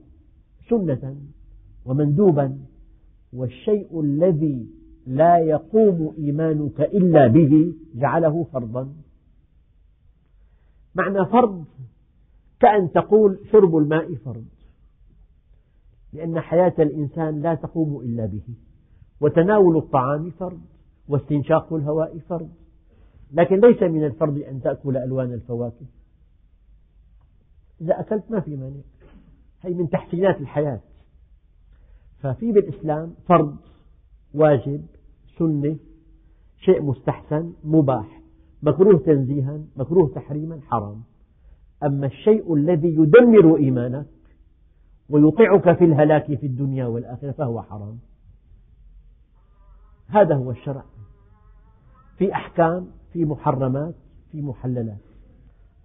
سنة 0.70 1.16
ومندوبا. 1.86 2.58
والشيء 3.34 4.02
الذي 4.02 4.68
لا 5.08 5.38
يقوم 5.38 6.14
إيمانك 6.18 6.82
إلا 6.82 7.28
به 7.28 7.74
جعله 7.96 8.44
فرضا. 8.44 8.94
معنى 10.96 11.26
فرض 11.26 11.66
كأن 12.60 12.92
تقول 12.92 13.40
شرب 13.52 13.78
الماء 13.78 14.16
فرض. 14.16 14.46
لأن 16.14 16.40
حياة 16.40 16.74
الإنسان 16.80 17.42
لا 17.42 17.56
تقوم 17.56 18.02
إلا 18.02 18.26
به. 18.26 18.56
وتناول 19.22 19.78
الطعام 19.78 20.30
فرض. 20.30 20.62
واستنشاق 21.08 21.74
الهواء 21.74 22.20
فرض. 22.20 22.50
لكن 23.34 23.60
ليس 23.60 23.84
من 23.84 24.04
الفرض 24.04 24.38
أن 24.38 24.62
تأكل 24.62 24.98
ألوان 24.98 25.34
الفواكه. 25.34 25.86
إذا 27.82 28.00
أكلت 28.00 28.32
ما 28.32 28.40
في 28.40 28.56
مانع. 28.56 28.82
هي 29.62 29.74
من 29.74 29.90
تحسينات 29.90 30.42
الحياة. 30.42 30.80
ففي 32.20 32.52
بالإسلام 32.52 33.14
فرض 33.28 33.56
واجب 34.34 34.86
سنة 35.40 35.78
شيء 36.58 36.82
مستحسن 36.82 37.54
مباح. 37.64 38.22
مكروه 38.64 39.00
تنزيها 39.00 39.62
مكروه 39.76 40.12
تحريما 40.16 40.60
حرام. 40.62 41.04
أما 41.84 42.08
الشيء 42.08 42.54
الذي 42.54 42.88
يدمر 42.88 43.58
إيمانك 43.58 44.06
ويوقعك 45.10 45.78
في 45.78 45.86
الهلاك 45.86 46.26
في 46.26 46.46
الدنيا 46.46 46.86
والآخرة 46.86 47.32
فهو 47.32 47.62
حرام. 47.62 48.00
هذا 50.08 50.36
هو 50.36 50.52
الشرع. 50.52 50.84
في 52.18 52.34
أحكام 52.34 52.88
في 53.14 53.26
محرمات 53.26 53.96
في 54.32 54.42
محللات. 54.42 54.98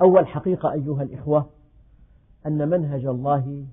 أول 0.03 0.27
حقيقة 0.27 0.73
أيها 0.73 1.03
الإخوة 1.03 1.51
أن 2.47 2.69
منهج 2.69 3.07
الله 3.07 3.67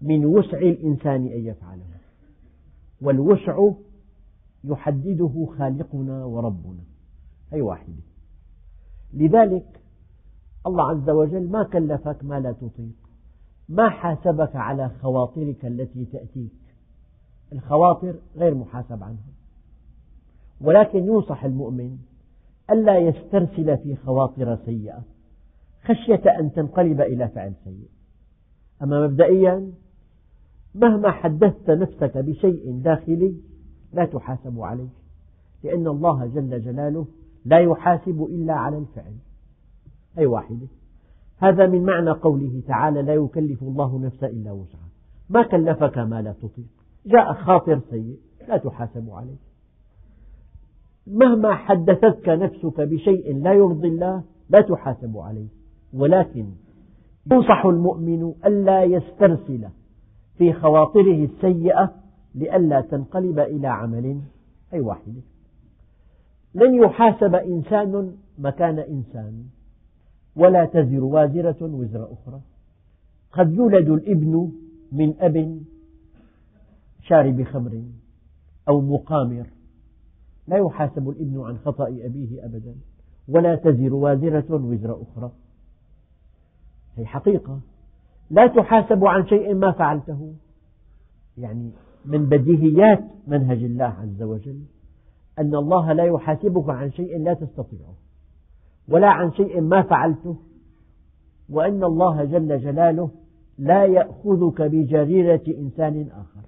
من 0.00 0.24
وسع 0.24 0.58
الإنسان 0.58 1.26
أن 1.26 1.46
يفعله 1.46 1.92
والوسع 3.00 3.70
يحدده 4.64 5.48
خالقنا 5.58 6.24
وربنا 6.24 6.84
هي 7.52 7.60
واحدة 7.60 8.02
لذلك 9.14 9.81
الله 10.66 10.90
عز 10.90 11.10
وجل 11.10 11.50
ما 11.50 11.62
كلفك 11.62 12.16
ما 12.24 12.40
لا 12.40 12.52
تطيق. 12.52 12.94
ما 13.68 13.88
حاسبك 13.88 14.56
على 14.56 14.90
خواطرك 15.02 15.64
التي 15.64 16.04
تأتيك. 16.04 16.52
الخواطر 17.52 18.14
غير 18.36 18.54
محاسب 18.54 19.02
عنها. 19.02 19.32
ولكن 20.60 20.98
ينصح 20.98 21.44
المؤمن 21.44 21.98
ألا 22.70 22.98
يسترسل 22.98 23.78
في 23.78 23.96
خواطر 23.96 24.58
سيئة 24.64 25.02
خشية 25.84 26.38
أن 26.38 26.52
تنقلب 26.52 27.00
إلى 27.00 27.28
فعل 27.28 27.52
سيء. 27.64 27.88
أما 28.82 29.06
مبدئيا 29.06 29.72
مهما 30.74 31.10
حدثت 31.10 31.70
نفسك 31.70 32.18
بشيء 32.18 32.80
داخلي 32.84 33.34
لا 33.92 34.04
تحاسب 34.04 34.60
عليه 34.60 34.88
لأن 35.64 35.86
الله 35.86 36.26
جل 36.26 36.60
جلاله 36.60 37.06
لا 37.44 37.58
يحاسب 37.58 38.22
إلا 38.30 38.52
على 38.52 38.78
الفعل. 38.78 39.14
أي 40.18 40.26
واحدة. 40.26 40.66
هذا 41.38 41.66
من 41.66 41.82
معنى 41.82 42.10
قوله 42.10 42.62
تعالى 42.66 43.02
لا 43.02 43.14
يكلف 43.14 43.62
الله 43.62 43.98
نفسا 43.98 44.26
إلا 44.26 44.52
وسعها. 44.52 44.88
ما 45.30 45.42
كلفك 45.42 45.98
ما 45.98 46.22
لا 46.22 46.32
تطيق. 46.32 46.66
جاء 47.06 47.32
خاطر 47.32 47.80
سيء 47.90 48.16
لا 48.48 48.56
تحاسب 48.56 49.10
عليه. 49.10 49.36
مهما 51.06 51.54
حدثتك 51.54 52.28
نفسك 52.28 52.80
بشيء 52.80 53.36
لا 53.36 53.52
يرضي 53.52 53.88
الله 53.88 54.22
لا 54.50 54.60
تحاسب 54.60 55.16
عليه. 55.18 55.48
ولكن 55.94 56.46
ينصح 57.32 57.66
المؤمن 57.66 58.32
ألا 58.46 58.84
يسترسل 58.84 59.68
في 60.38 60.52
خواطره 60.52 61.24
السيئة 61.24 61.94
لئلا 62.34 62.80
تنقلب 62.80 63.38
إلى 63.38 63.68
عمل 63.68 64.20
أي 64.72 64.80
واحدة 64.80 65.20
لن 66.54 66.74
يحاسب 66.74 67.34
إنسان 67.34 68.16
مكان 68.38 68.78
إنسان. 68.78 69.44
ولا 70.36 70.64
تزر 70.64 71.04
وازرة 71.04 71.56
وزر 71.62 72.12
أخرى. 72.12 72.40
قد 73.32 73.52
يولد 73.52 73.88
الإبن 73.88 74.52
من 74.92 75.14
أب 75.20 75.60
شارب 77.02 77.42
خمر 77.42 77.82
أو 78.68 78.80
مقامر. 78.80 79.46
لا 80.48 80.56
يحاسب 80.56 81.08
الإبن 81.08 81.40
عن 81.40 81.58
خطأ 81.58 81.88
أبيه 81.88 82.44
أبدا. 82.44 82.74
ولا 83.28 83.54
تزر 83.54 83.94
وازرة 83.94 84.54
وزر 84.54 85.02
أخرى. 85.02 85.32
هي 86.96 87.06
حقيقة. 87.06 87.60
لا 88.30 88.46
تحاسب 88.46 89.04
عن 89.04 89.26
شيء 89.26 89.54
ما 89.54 89.72
فعلته. 89.72 90.34
يعني 91.38 91.70
من 92.04 92.26
بديهيات 92.28 93.04
منهج 93.26 93.64
الله 93.64 93.84
عز 93.84 94.22
وجل 94.22 94.62
أن 95.38 95.54
الله 95.54 95.92
لا 95.92 96.04
يحاسبك 96.04 96.68
عن 96.68 96.90
شيء 96.90 97.18
لا 97.18 97.34
تستطيعه. 97.34 97.94
ولا 98.88 99.08
عن 99.08 99.32
شيء 99.32 99.60
ما 99.60 99.82
فعلته 99.82 100.36
وأن 101.48 101.84
الله 101.84 102.24
جل 102.24 102.60
جلاله 102.60 103.10
لا 103.58 103.84
يأخذك 103.84 104.62
بجريرة 104.62 105.42
إنسان 105.48 106.08
آخر. 106.10 106.42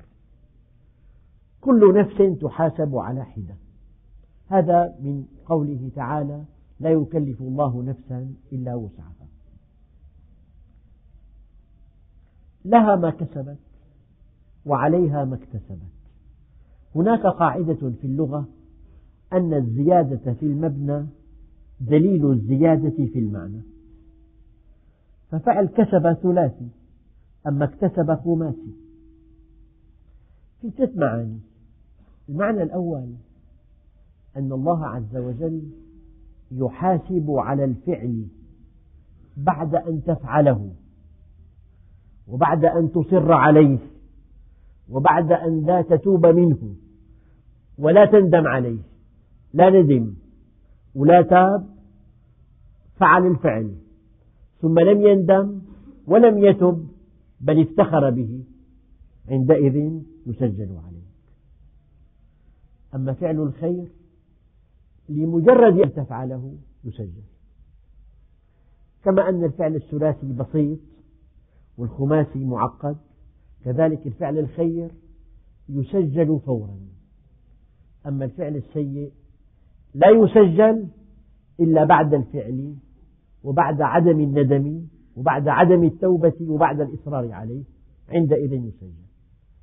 كل 1.61 1.95
نفس 1.99 2.41
تحاسب 2.41 2.97
على 2.97 3.25
حدة. 3.25 3.55
هذا 4.49 4.95
من 5.01 5.25
قوله 5.47 5.91
تعالى 5.95 6.45
لا 6.81 6.91
يكلف 6.91 7.41
الله 7.41 7.83
نفسا 7.83 8.35
إلا 8.53 8.75
وسعها. 8.75 9.27
لها 12.65 12.97
ما 12.97 13.11
كسبت 13.11 13.59
وعليها 14.67 15.25
ما 15.25 15.35
اكتسبت. 15.35 15.95
هناك 16.95 17.27
قاعدة 17.27 17.91
في 18.01 18.05
اللغة 18.05 18.49
أن 19.33 19.55
الزيادة 19.55 20.33
في 20.33 20.47
المبنى 20.47 21.07
دليل 21.81 22.31
الزيادة 22.31 23.07
في 23.13 23.19
المعنى. 23.19 23.63
ففعل 25.31 25.67
كسب 25.67 26.13
ثلاثي 26.13 26.69
أما 27.47 27.65
اكتسب 27.65 28.15
خماسي. 28.15 28.75
في 30.61 30.71
ثلاث 30.71 30.97
معاني. 30.97 31.39
المعنى 32.29 32.63
الأول 32.63 33.09
أن 34.37 34.53
الله 34.53 34.87
عز 34.87 35.17
وجل 35.17 35.63
يحاسب 36.53 37.31
على 37.31 37.65
الفعل 37.65 38.27
بعد 39.37 39.75
أن 39.75 40.03
تفعله 40.07 40.71
وبعد 42.29 42.65
أن 42.65 42.93
تصر 42.93 43.33
عليه 43.33 43.79
وبعد 44.91 45.33
أن 45.33 45.67
لا 45.67 45.83
تتوب 45.83 46.27
منه 46.27 46.75
ولا 47.79 48.05
تندم 48.05 48.47
عليه 48.47 48.79
لا 49.55 49.71
ندم. 49.71 50.15
ولا 50.95 51.23
تاب 51.23 51.69
فعل 52.97 53.27
الفعل. 53.27 53.75
ثم 54.61 54.79
لم 54.79 55.01
يندم 55.01 55.61
ولم 56.07 56.39
يتب 56.39 56.89
بل 57.41 57.61
افتخر 57.61 58.11
به. 58.11 58.45
عندئذ 59.29 60.03
يسجل 60.27 60.79
عليك. 60.87 61.05
أما 62.95 63.13
فعل 63.13 63.41
الخير 63.41 63.89
لمجرد 65.09 65.79
أن 65.81 65.93
تفعله 65.95 66.57
يسجل 66.85 67.23
كما 69.05 69.29
أن 69.29 69.45
الفعل 69.45 69.77
الثلاثي 69.77 70.33
بسيط 70.33 70.79
والخماسي 71.79 72.45
معقد 72.45 72.97
كذلك 73.65 74.07
الفعل 74.07 74.39
الخير 74.39 74.91
يسجل 75.69 76.41
فورا. 76.47 76.79
أما 78.07 78.25
الفعل 78.25 78.57
السيء 78.57 79.13
لا 79.95 80.09
يسجل 80.09 80.89
إلا 81.61 81.85
بعد 81.85 82.15
الفعل 82.15 82.75
وبعد 83.45 83.81
عدم 83.81 84.21
الندم 84.21 84.87
وبعد 85.17 85.49
عدم 85.49 85.85
التوبة 85.85 86.37
وبعد 86.41 86.81
الإصرار 86.81 87.33
عليه 87.33 87.63
عندئذ 88.09 88.53
يسجل. 88.53 88.93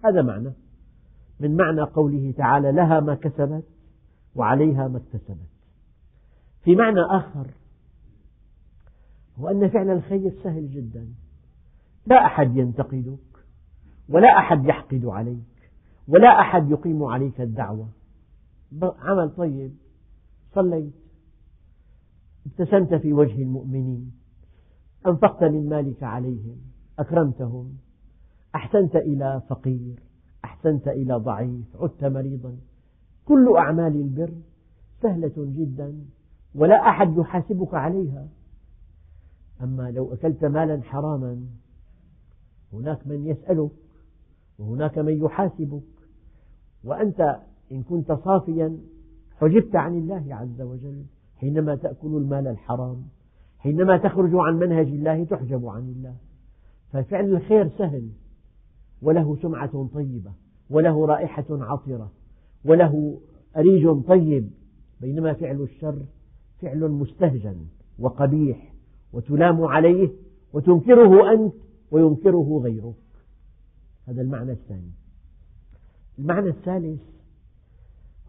هذا 0.06 0.22
معنى. 0.22 0.54
من 1.40 1.56
معنى 1.56 1.82
قوله 1.82 2.34
تعالى 2.38 2.72
لها 2.72 3.00
ما 3.00 3.16
كسبت 3.16 3.64
وعليها 4.36 4.88
ما 4.88 4.98
اكتسبت. 4.98 5.52
في 6.64 6.76
معنى 6.76 7.02
آخر 7.02 7.48
هو 9.40 9.48
أن 9.48 9.70
فعل 9.70 9.90
الخير 9.90 10.34
سهل 10.44 10.72
جدا. 10.72 11.08
لا 12.06 12.26
أحد 12.26 12.58
ينتقدك 12.58 13.20
ولا 14.10 14.38
أحد 14.38 14.66
يحقد 14.66 15.06
عليك 15.06 15.72
ولا 16.08 16.40
أحد 16.40 16.72
يقيم 16.72 17.04
عليك 17.04 17.42
الدعوة. 17.42 17.90
عمل 18.82 19.30
طيب. 19.30 19.72
صليت. 20.54 20.94
ابتسمت 22.46 22.94
في 22.94 23.14
وجه 23.14 23.42
المؤمنين. 23.42 24.12
أنفقت 25.08 25.44
من 25.44 25.70
مالك 25.70 26.04
عليهم. 26.04 26.58
أكرمتهم. 27.00 27.78
أحسنت 28.56 28.96
إلى 28.96 29.42
فقير. 29.50 30.00
أحسنت 30.46 30.88
إلى 30.88 31.14
ضعيف. 31.14 31.76
عدت 31.76 32.04
مريضا. 32.04 32.58
كل 33.26 33.56
أعمال 33.58 33.96
البر 33.96 34.34
سهلة 35.02 35.34
جدا 35.38 36.06
ولا 36.56 36.76
أحد 36.90 37.18
يحاسبك 37.18 37.74
عليها. 37.74 38.28
أما 39.62 39.92
لو 39.92 40.14
أكلت 40.14 40.46
مالا 40.46 40.82
حراما 40.82 41.46
هناك 42.74 43.08
من 43.08 43.26
يسألك 43.26 43.72
وهناك 44.60 44.98
من 44.98 45.26
يحاسبك. 45.26 45.84
وأنت 46.84 47.40
إن 47.72 47.84
كنت 47.84 48.12
صافيا 48.12 48.78
حجبت 49.42 49.76
عن 49.76 49.98
الله 49.98 50.36
عز 50.36 50.62
وجل 50.62 51.04
حينما 51.36 51.76
تأكل 51.76 52.08
المال 52.08 52.48
الحرام 52.48 53.04
حينما 53.60 53.98
تخرج 53.98 54.32
عن 54.34 54.60
منهج 54.60 54.88
الله 54.88 55.24
تحجب 55.24 55.66
عن 55.66 55.82
الله. 55.82 56.16
ففعل 56.92 57.30
الخير 57.30 57.70
سهل 57.70 58.10
وله 59.02 59.38
سمعة 59.42 59.90
طيبة 59.94 60.32
وله 60.70 61.06
رائحة 61.06 61.46
عطرة 61.50 62.12
وله 62.66 63.20
أريج 63.58 64.02
طيب. 64.02 64.50
بينما 65.02 65.34
فعل 65.34 65.62
الشر 65.62 66.02
فعل 66.62 66.92
مستهجن 66.92 67.66
وقبيح 68.00 68.74
وتلام 69.14 69.64
عليه 69.64 70.10
وتنكره 70.54 71.34
أنت 71.34 71.54
وينكره 71.92 72.62
غيرك. 72.64 72.96
هذا 74.08 74.22
المعنى 74.22 74.52
الثاني. 74.52 74.92
المعنى 76.20 76.50
الثالث 76.50 77.02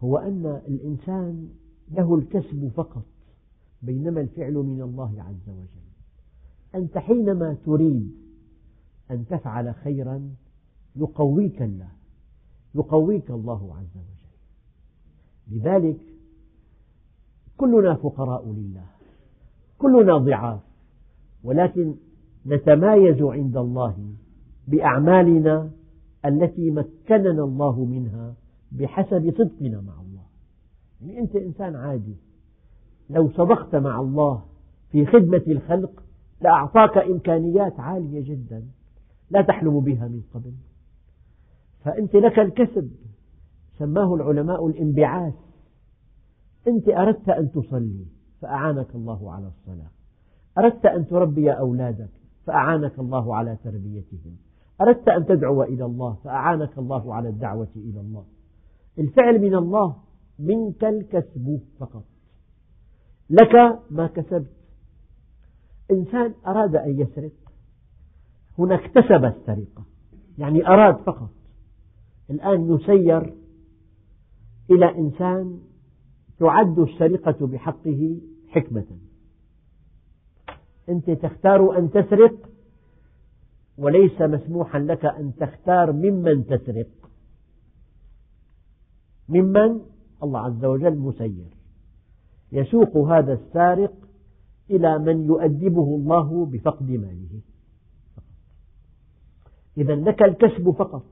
هو 0.03 0.17
أن 0.17 0.61
الإنسان 0.67 1.49
له 1.91 2.15
الكسب 2.15 2.71
فقط 2.75 3.05
بينما 3.81 4.21
الفعل 4.21 4.53
من 4.53 4.81
الله 4.81 5.21
عز 5.21 5.49
وجل. 5.49 5.83
أنت 6.75 6.97
حينما 6.97 7.57
تريد 7.65 8.11
أن 9.11 9.25
تفعل 9.25 9.75
خيرا 9.75 10.29
يقويك 10.95 11.61
الله 11.61 11.89
يقويك 12.75 13.31
الله 13.31 13.75
عز 13.75 13.97
وجل. 13.97 14.23
لذلك 15.57 15.99
كلنا 17.57 17.95
فقراء 17.95 18.51
لله 18.51 18.85
كلنا 19.77 20.17
ضعاف 20.17 20.61
ولكن 21.43 21.95
نتمايز 22.45 23.21
عند 23.21 23.57
الله 23.57 24.13
بأعمالنا 24.67 25.71
التي 26.25 26.71
مكننا 26.71 27.43
الله 27.43 27.85
منها 27.85 28.35
بحسب 28.73 29.33
صدقنا 29.37 29.81
مع 29.81 29.93
الله. 30.01 30.23
يعني 31.01 31.19
أنت 31.19 31.35
إنسان 31.35 31.75
عادي. 31.75 32.15
لو 33.09 33.29
صدقت 33.29 33.75
مع 33.75 33.99
الله 33.99 34.43
في 34.91 35.05
خدمة 35.05 35.41
الخلق 35.47 36.03
لأعطاك 36.41 36.97
إمكانيات 36.97 37.79
عالية 37.79 38.23
جدا 38.29 38.63
لا 39.29 39.41
تحلم 39.41 39.79
بها 39.79 40.07
من 40.07 40.21
قبل. 40.33 40.53
فأنت 41.83 42.15
لك 42.15 42.39
الكسب. 42.39 42.91
سماه 43.77 44.15
العلماء 44.15 44.67
الانبعاث. 44.67 45.33
أنت 46.67 46.89
أردت 46.89 47.29
أن 47.29 47.51
تصلي 47.51 48.05
فأعانك 48.41 48.95
الله 48.95 49.31
على 49.31 49.47
الصلاة. 49.47 49.91
أردت 50.57 50.85
أن 50.85 51.07
تربي 51.07 51.51
أولادك 51.51 52.09
فأعانك 52.45 52.99
الله 52.99 53.35
على 53.35 53.57
تربيتهم. 53.63 54.37
أردت 54.81 55.07
أن 55.07 55.25
تدعو 55.25 55.63
إلى 55.63 55.85
الله 55.85 56.13
فأعانك 56.23 56.77
الله 56.77 57.13
على 57.13 57.29
الدعوة 57.29 57.67
إلى 57.75 57.99
الله. 57.99 58.25
الفعل 58.99 59.41
من 59.41 59.55
الله 59.55 59.95
منك 60.39 60.83
الكسب 60.83 61.59
فقط. 61.79 62.03
لك 63.29 63.79
ما 63.89 64.07
كسبت. 64.07 64.53
إنسان 65.91 66.33
أراد 66.47 66.75
أن 66.75 66.99
يسرق 66.99 67.31
هنا 68.59 68.75
اكتسب 68.75 69.25
السرقة 69.25 69.85
يعني 70.37 70.67
أراد 70.67 70.95
فقط. 70.95 71.29
الآن 72.29 72.75
يسير 72.75 73.33
إلى 74.71 74.97
إنسان 74.97 75.59
تعد 76.39 76.79
السرقة 76.79 77.47
بحقه 77.47 78.17
حكمة. 78.49 78.85
أنت 80.89 81.11
تختار 81.11 81.77
أن 81.77 81.91
تسرق 81.91 82.49
وليس 83.77 84.21
مسموحا 84.21 84.79
لك 84.79 85.05
أن 85.05 85.33
تختار 85.39 85.91
ممن 85.91 86.45
تسرق. 86.45 87.02
ممن؟ 89.29 89.81
الله 90.23 90.39
عز 90.39 90.65
وجل 90.65 90.97
مسير. 90.97 91.45
يسوق 92.51 92.97
هذا 92.97 93.33
السارق 93.33 93.93
إلى 94.69 94.99
من 94.99 95.25
يؤدبه 95.25 95.95
الله 95.95 96.45
بفقد 96.45 96.91
ماله. 96.91 97.41
إذا 99.77 99.95
لك 99.95 100.23
الكسب 100.23 100.71
فقط 100.71 101.05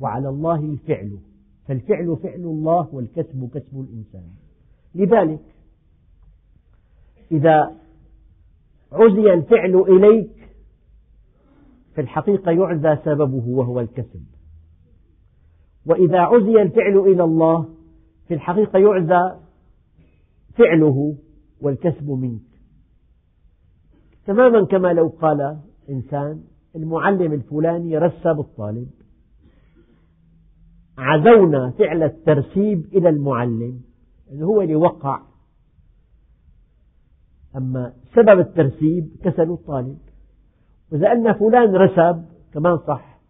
وعلى 0.00 0.28
الله 0.28 0.60
الفعل. 0.64 1.18
فالفعل 1.66 2.16
فعل 2.22 2.40
الله 2.40 2.88
والكسب 2.92 3.50
كسب 3.54 3.80
الإنسان. 3.80 4.28
لذلك 4.94 5.40
إذا 7.32 7.76
عزي 8.92 9.34
الفعل 9.34 9.76
إليك 9.76 10.30
في 11.94 12.00
الحقيقة 12.00 12.50
يعزى 12.50 12.96
سببه 13.04 13.48
وهو 13.48 13.80
الكسب. 13.80 14.24
وإذا 15.86 16.20
عزي 16.20 16.62
الفعل 16.62 16.98
إلى 16.98 17.24
الله 17.24 17.68
في 18.28 18.34
الحقيقة 18.34 18.78
يعزى 18.78 19.36
فعله 20.54 21.16
والكسب 21.60 22.10
منك. 22.10 22.40
تماما 24.26 24.66
كما 24.66 24.92
لو 24.92 25.08
قال 25.08 25.58
إنسان 25.90 26.42
المعلم 26.76 27.32
الفلاني 27.32 27.98
رسب 27.98 28.40
الطالب 28.40 28.88
عزونا 30.98 31.70
فعل 31.70 32.02
الترسيب 32.02 32.84
إلى 32.92 33.08
المعلم 33.08 33.80
يعني 34.28 34.42
هو 34.44 34.62
اللي 34.62 34.76
وقع. 34.76 35.22
أما 37.56 37.92
سبب 38.14 38.40
الترسيب 38.40 39.10
كسل 39.24 39.50
الطالب. 39.50 39.98
وإذا 40.92 41.10
قلنا 41.10 41.32
فلان 41.32 41.76
رسب 41.76 42.24
كمان 42.54 42.78
صح. 42.78 43.20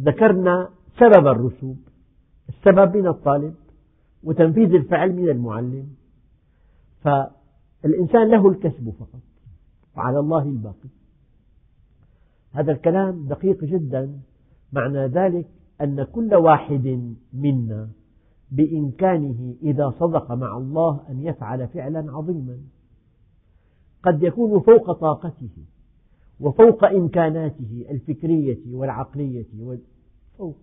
ذكرنا 0.00 0.70
سبب 0.98 1.26
الرسوب 1.26 1.76
السبب 2.48 2.96
من 2.96 3.06
الطالب 3.06 3.54
وتنفيذ 4.22 4.74
الفعل 4.74 5.12
من 5.12 5.28
المعلم. 5.28 5.88
فالإنسان 7.00 8.30
له 8.30 8.48
الكسب 8.48 8.90
فقط 8.90 9.20
وعلى 9.96 10.18
الله 10.18 10.42
الباقي. 10.42 10.88
هذا 12.52 12.72
الكلام 12.72 13.26
دقيق 13.26 13.64
جدا. 13.64 14.20
معنى 14.72 15.06
ذلك 15.06 15.46
أن 15.80 16.04
كل 16.04 16.34
واحد 16.34 17.14
منا 17.32 17.88
بإمكانه 18.50 19.54
إذا 19.62 19.90
صدق 19.90 20.32
مع 20.32 20.56
الله 20.56 21.00
أن 21.08 21.20
يفعل 21.20 21.68
فعلا 21.68 22.12
عظيما. 22.12 22.58
قد 24.02 24.22
يكون 24.22 24.60
فوق 24.60 24.92
طاقته 24.92 25.56
وفوق 26.40 26.84
إمكاناته 26.84 27.86
الفكرية 27.90 28.60
والعقلية 28.72 29.46
فوق. 30.38 30.56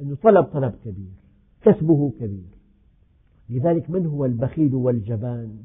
أنه 0.00 0.16
طلب 0.22 0.44
طلب 0.44 0.74
كبير 0.84 1.14
كسبه 1.62 2.10
كبير. 2.10 2.54
لذلك 3.50 3.90
من 3.90 4.06
هو 4.06 4.24
البخيل 4.24 4.74
والجبان؟ 4.74 5.58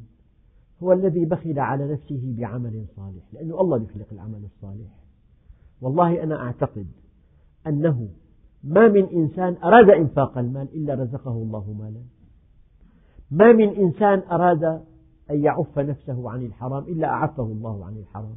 هو 0.83 0.93
الذي 0.93 1.25
بخل 1.25 1.59
على 1.59 1.93
نفسه 1.93 2.35
بعمل 2.37 2.85
صالح 2.95 3.23
لأنه 3.33 3.61
الله 3.61 3.83
يخلق 3.83 4.07
العمل 4.11 4.45
الصالح. 4.45 4.89
والله 5.81 6.23
أنا 6.23 6.41
أعتقد 6.41 6.87
أنه 7.67 8.09
ما 8.63 8.87
من 8.87 9.05
إنسان 9.05 9.55
أراد 9.63 9.89
إنفاق 9.89 10.37
المال 10.37 10.67
إلا 10.73 10.93
رزقه 10.93 11.31
الله 11.31 11.73
مالا. 11.79 12.01
ما 13.31 13.53
من 13.53 13.69
إنسان 13.69 14.19
أراد 14.31 14.63
أن 15.31 15.43
يعف 15.43 15.79
نفسه 15.79 16.29
عن 16.29 16.45
الحرام 16.45 16.83
إلا 16.83 17.07
أعفه 17.07 17.43
الله 17.43 17.85
عن 17.85 17.97
الحرام. 17.97 18.35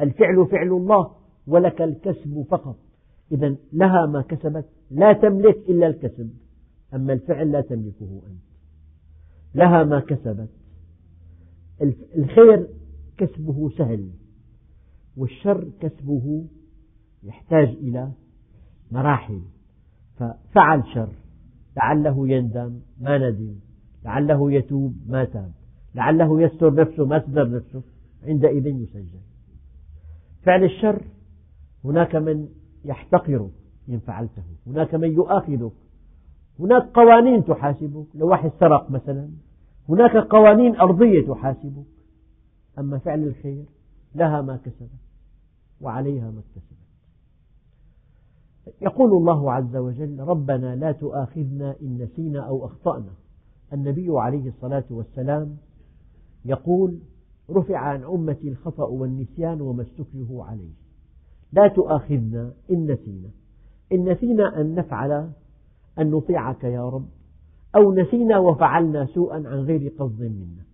الفعل 0.00 0.46
فعل 0.46 0.68
الله 0.68 1.10
ولك 1.46 1.82
الكسب 1.82 2.46
فقط. 2.50 2.76
إذا 3.32 3.56
لها 3.72 4.06
ما 4.06 4.22
كسبت 4.22 4.66
لا 4.90 5.12
تملك 5.12 5.56
إلا 5.68 5.86
الكسب. 5.86 6.30
أما 6.94 7.12
الفعل 7.12 7.52
لا 7.52 7.60
تملكه 7.60 8.22
أنت. 8.26 8.46
لها 9.54 9.84
ما 9.84 10.00
كسبت. 10.00 10.48
الخير 12.16 12.68
كسبه 13.18 13.70
سهل 13.78 14.10
والشر 15.16 15.68
كسبه 15.80 16.44
يحتاج 17.22 17.68
إلى 17.68 18.10
مراحل. 18.90 19.40
ففعل 20.16 20.82
شر 20.94 21.12
لعله 21.76 22.28
يندم 22.28 22.80
ما 23.00 23.30
ندم 23.30 23.54
لعله 24.04 24.52
يتوب 24.52 24.94
ما 25.08 25.24
تاب 25.24 25.52
لعله 25.94 26.42
يستر 26.42 26.74
نفسه 26.74 27.04
ما 27.04 27.20
ستر 27.20 27.50
نفسه 27.50 27.82
عندئذ 28.24 28.66
يسجل. 28.66 29.20
فعل 30.42 30.64
الشر 30.64 31.02
هناك 31.84 32.16
من 32.16 32.48
يحتقرك 32.84 33.50
إن 33.88 33.98
فعلته. 33.98 34.42
هناك 34.66 34.94
من 34.94 35.12
يؤاخذك. 35.12 35.72
هناك 36.60 36.82
قوانين 36.94 37.44
تحاسبك. 37.44 38.06
لو 38.14 38.28
واحد 38.28 38.50
سرق 38.60 38.90
مثلا 38.90 39.28
هناك 39.88 40.16
قوانين 40.16 40.76
أرضية 40.76 41.26
تحاسبك. 41.26 41.86
أما 42.78 42.98
فعل 42.98 43.22
الخير 43.22 43.64
لها 44.14 44.42
ما 44.42 44.56
كسبت 44.56 44.90
وعليها 45.80 46.30
ما 46.30 46.40
اكتسبت. 46.40 46.76
يقول 48.80 49.12
الله 49.12 49.52
عز 49.52 49.76
وجل 49.76 50.20
ربنا 50.20 50.76
لا 50.76 50.92
تؤاخذنا 50.92 51.76
إن 51.82 51.98
نسينا 51.98 52.40
أو 52.40 52.66
أخطأنا. 52.66 53.12
النبي 53.72 54.06
عليه 54.10 54.48
الصلاة 54.48 54.84
والسلام 54.90 55.56
يقول 56.44 56.98
رفع 57.50 57.78
عن 57.78 58.02
أمتي 58.02 58.48
الخطأ 58.48 58.84
والنسيان 58.84 59.60
وما 59.60 59.82
استكرهوا 59.82 60.44
عليه. 60.44 60.72
لا 61.52 61.68
تؤاخذنا 61.68 62.52
إن 62.70 62.90
نسينا. 62.90 63.28
إن 63.92 64.12
نسينا 64.12 64.60
أن 64.60 64.74
نفعل 64.74 65.30
أن 65.98 66.10
نطيعك 66.10 66.64
يا 66.64 66.88
رب 66.88 67.08
أو 67.76 67.94
نسينا 67.94 68.38
وفعلنا 68.38 69.06
سوءا 69.06 69.34
عن 69.34 69.46
غير 69.46 69.92
قصد 69.98 70.20
منا. 70.20 70.64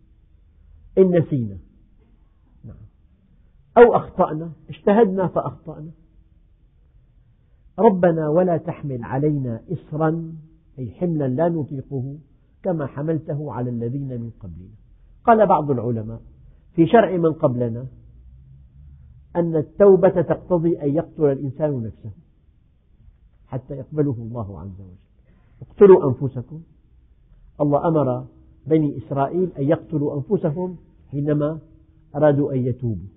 إن 0.99 1.19
نسينا. 1.19 1.59
نعم. 2.65 2.77
أو 3.79 3.97
أخطأنا 3.97 4.53
اجتهدنا 4.71 5.27
فأخطأنا. 5.27 5.91
ربنا 7.79 8.29
ولا 8.29 8.57
تحمل 8.57 9.05
علينا 9.05 9.61
إصرا 9.73 10.33
أي 10.79 10.91
حملا 10.91 11.29
لا 11.29 11.49
نطيقه 11.49 12.19
كما 12.63 12.87
حملته 12.87 13.53
على 13.53 13.71
الذين 13.71 14.21
من 14.21 14.31
قبلنا. 14.41 14.75
قال 15.25 15.47
بعض 15.47 15.71
العلماء 15.71 16.21
في 16.75 16.87
شرع 16.87 17.17
من 17.17 17.33
قبلنا 17.33 17.87
أن 19.37 19.57
التوبة 19.57 20.23
تقتضي 20.23 20.83
أن 20.83 20.95
يقتل 20.95 21.25
الإنسان 21.25 21.83
نفسه. 21.83 22.11
حتى 23.53 23.75
يقبله 23.75 24.17
الله 24.19 24.61
عز 24.61 24.81
وجل. 24.81 24.97
اقتلوا 25.63 26.09
أنفسكم. 26.09 26.63
الله 27.61 27.89
أمر 27.89 28.27
بني 28.67 28.99
إسرائيل 28.99 29.53
أن 29.59 29.65
يقتلوا 29.65 30.17
أنفسهم 30.17 30.77
حينما 31.09 31.59
أرادوا 32.17 32.53
أن 32.53 32.59
يتوبوا. 32.59 33.09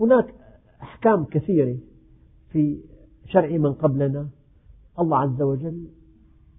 هناك 0.00 0.34
أحكام 0.82 1.24
كثيرة 1.24 1.78
في 2.48 2.80
شرع 3.26 3.48
من 3.48 3.72
قبلنا. 3.72 4.28
الله 4.98 5.18
عز 5.18 5.42
وجل 5.42 5.88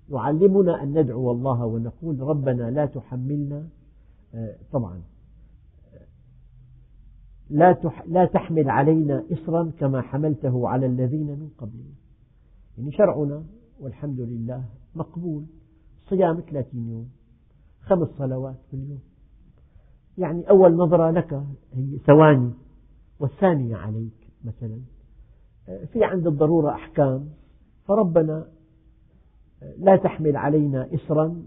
يعلمنا 0.10 0.84
أن 0.84 1.00
ندعو 1.00 1.32
الله 1.32 1.66
ونقول 1.66 2.20
ربنا 2.20 2.72
لا 2.72 2.86
تحملنا. 2.86 3.68
آه، 4.36 4.56
طبعا. 4.72 5.02
لا 7.50 7.78
لا 8.08 8.26
تحمل 8.26 8.70
علينا 8.70 9.24
إصرا 9.32 9.72
كما 9.80 10.02
حملته 10.02 10.70
على 10.70 10.86
الذين 10.86 11.28
من 11.28 11.50
قبلنا. 11.58 11.94
يعني 12.78 12.92
شرعنا 12.92 13.44
والحمد 13.80 14.20
لله 14.20 14.64
مقبول. 14.96 15.46
صيام 16.10 16.40
30 16.40 16.90
يوم 16.90 17.10
خمس 17.82 18.08
صلوات 18.08 18.56
في 18.72 18.74
اليوم. 18.74 19.00
يعني 20.18 20.50
أول 20.50 20.76
نظرة 20.76 21.12
لك 21.12 21.34
هي 21.74 21.98
ثواني 21.98 22.52
والثانية 23.20 23.76
عليك 23.76 24.28
مثلا. 24.46 24.80
في 25.94 26.04
عند 26.04 26.28
الضرورة 26.28 26.72
أحكام 26.72 27.30
فربنا 27.86 28.48
لا 29.78 29.96
تحمل 29.96 30.38
علينا 30.38 30.94
إسرا 30.94 31.44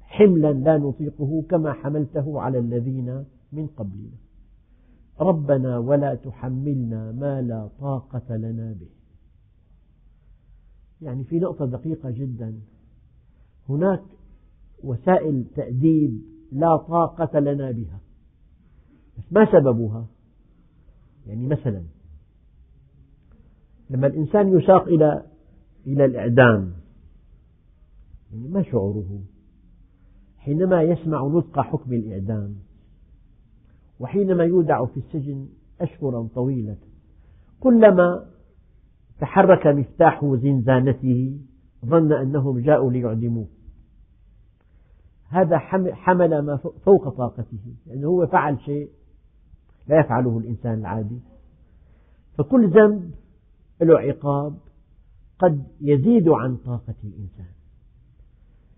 حملا 0.00 0.52
لا 0.52 0.78
نطيقه 0.78 1.44
كما 1.50 1.72
حملته 1.72 2.40
على 2.40 2.58
الذين 2.58 3.24
من 3.52 3.66
قبلنا. 3.66 4.16
ربنا 5.20 5.78
ولا 5.78 6.14
تحملنا 6.14 7.12
ما 7.12 7.42
لا 7.42 7.68
طاقة 7.80 8.36
لنا 8.36 8.72
به. 8.72 8.88
يعني 11.02 11.24
في 11.24 11.38
نقطة 11.38 11.66
دقيقة 11.66 12.10
جدا. 12.10 12.60
هناك 13.68 14.02
وسائل 14.84 15.44
تأديب 15.56 16.22
لا 16.52 16.76
طاقة 16.76 17.38
لنا 17.38 17.70
بها. 17.70 18.00
بس 19.18 19.24
ما 19.32 19.52
سببها؟ 19.52 20.06
يعني 21.26 21.46
مثلا 21.46 21.82
لما 23.90 24.06
الإنسان 24.06 24.58
يساق 24.58 24.82
إلى 24.82 25.26
إلى 25.86 26.04
الإعدام 26.04 26.72
يعني 28.32 28.48
ما 28.48 28.62
شعوره؟ 28.62 29.20
حينما 30.38 30.82
يسمع 30.82 31.26
نطق 31.26 31.60
حكم 31.60 31.92
الإعدام 31.92 32.56
وحينما 34.00 34.44
يودع 34.44 34.84
في 34.84 34.96
السجن 34.96 35.48
أشهرا 35.80 36.28
طويلة 36.34 36.76
كلما 37.60 38.26
تحرك 39.20 39.66
مفتاح 39.66 40.24
زنزانته 40.24 41.40
ظن 41.86 42.12
أنهم 42.12 42.58
جاءوا 42.58 42.92
ليعدموه. 42.92 43.46
هذا 45.28 45.58
حمل 45.92 46.38
ما 46.38 46.56
فوق 46.56 47.08
طاقته 47.08 47.74
لأنه 47.86 48.08
هو 48.08 48.26
فعل 48.26 48.60
شيء 48.60 48.90
لا 49.88 50.00
يفعله 50.00 50.38
الإنسان 50.38 50.74
العادي. 50.78 51.20
فكل 52.38 52.70
ذنب 52.70 53.10
له 53.82 53.98
عقاب 53.98 54.58
قد 55.38 55.66
يزيد 55.80 56.28
عن 56.28 56.56
طاقة 56.56 56.94
الإنسان. 57.04 57.52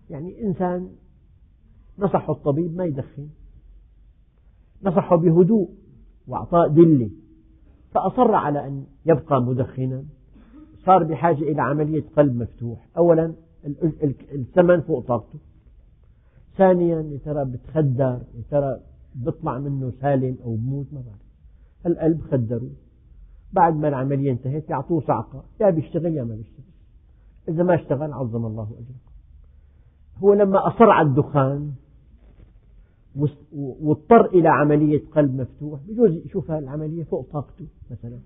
يعني 0.09 0.41
إنسان 0.41 0.89
نصحه 1.99 2.33
الطبيب 2.33 2.75
ما 2.75 2.85
يدخن. 2.85 3.29
نصحه 4.83 5.15
بهدوء 5.15 5.69
وأعطاه 6.27 6.67
دلة 6.67 7.09
فأصر 7.91 8.35
على 8.35 8.67
أن 8.67 8.85
يبقى 9.05 9.41
مدخنا. 9.41 10.03
صار 10.85 11.03
بحاجة 11.03 11.41
إلى 11.43 11.61
عملية 11.61 12.03
قلب 12.17 12.35
مفتوح. 12.41 12.87
أولا 12.97 13.33
الثمن 14.33 14.81
فوق 14.81 15.05
طاقته. 15.07 15.39
ثانيا 16.57 17.01
يا 17.01 17.17
ترى 17.25 17.45
بتخدر 17.45 18.19
يا 18.35 18.43
ترى 18.51 18.79
بيطلع 19.15 19.59
منه 19.59 19.91
سالم 20.01 20.37
أو 20.43 20.55
بموت 20.55 20.85
ما 20.93 21.01
بعرف. 21.01 21.23
القلب 21.85 22.21
خدروه 22.21 22.71
بعد 23.53 23.75
ما 23.75 23.87
العملية 23.87 24.31
انتهت 24.31 24.69
يعطوه 24.69 25.01
صعقة. 25.01 25.43
يا 25.61 25.69
بيشتغل 25.69 26.15
يا 26.15 26.23
ما 26.23 26.35
بيشتغل. 26.35 26.73
إذا 27.49 27.63
ما 27.63 27.75
اشتغل 27.75 28.13
عظم 28.13 28.45
الله 28.45 28.63
أجره 28.63 29.13
هو 30.17 30.33
لما 30.33 30.67
أصر 30.67 30.89
على 30.89 31.07
الدخان 31.07 31.71
واضطر 33.55 34.25
إلى 34.25 34.49
عملية 34.49 35.01
قلب 35.15 35.41
مفتوح 35.41 35.79
بجوز 35.87 36.25
يشوف 36.25 36.51
العملية 36.51 37.03
فوق 37.03 37.27
طاقته 37.31 37.67
مثلا. 37.91 38.19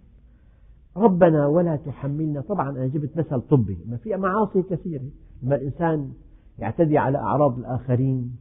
ربنا 0.97 1.47
ولا 1.47 1.75
تحملنا 1.75 2.41
طبعا 2.41 2.69
أنا 2.69 2.87
جبت 2.87 3.17
مثل 3.17 3.41
طبي 3.41 3.77
ما 3.89 3.97
في 3.97 4.15
معاصي 4.15 4.61
كثيرة. 4.61 5.03
لما 5.43 5.55
الإنسان 5.55 6.11
يعتدي 6.59 6.97
على 6.97 7.17
أعراض 7.17 7.59
الآخرين 7.59 8.35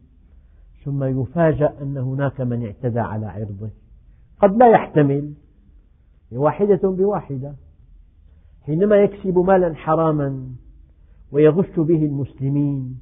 ثم 0.85 1.05
يفاجأ 1.05 1.75
أن 1.83 1.97
هناك 1.97 2.41
من 2.41 2.67
اعتدى 2.67 3.01
على 3.01 3.27
عرضه. 3.27 3.71
قد 4.41 4.57
لا 4.57 4.71
يحتمل 4.71 5.33
واحدة 6.33 6.91
بواحدة. 6.91 7.55
حينما 8.63 8.97
يكسب 8.97 9.39
مالا 9.39 9.75
حراما 9.75 10.47
ويغش 11.33 11.81
به 11.81 12.05
المسلمين 12.05 12.99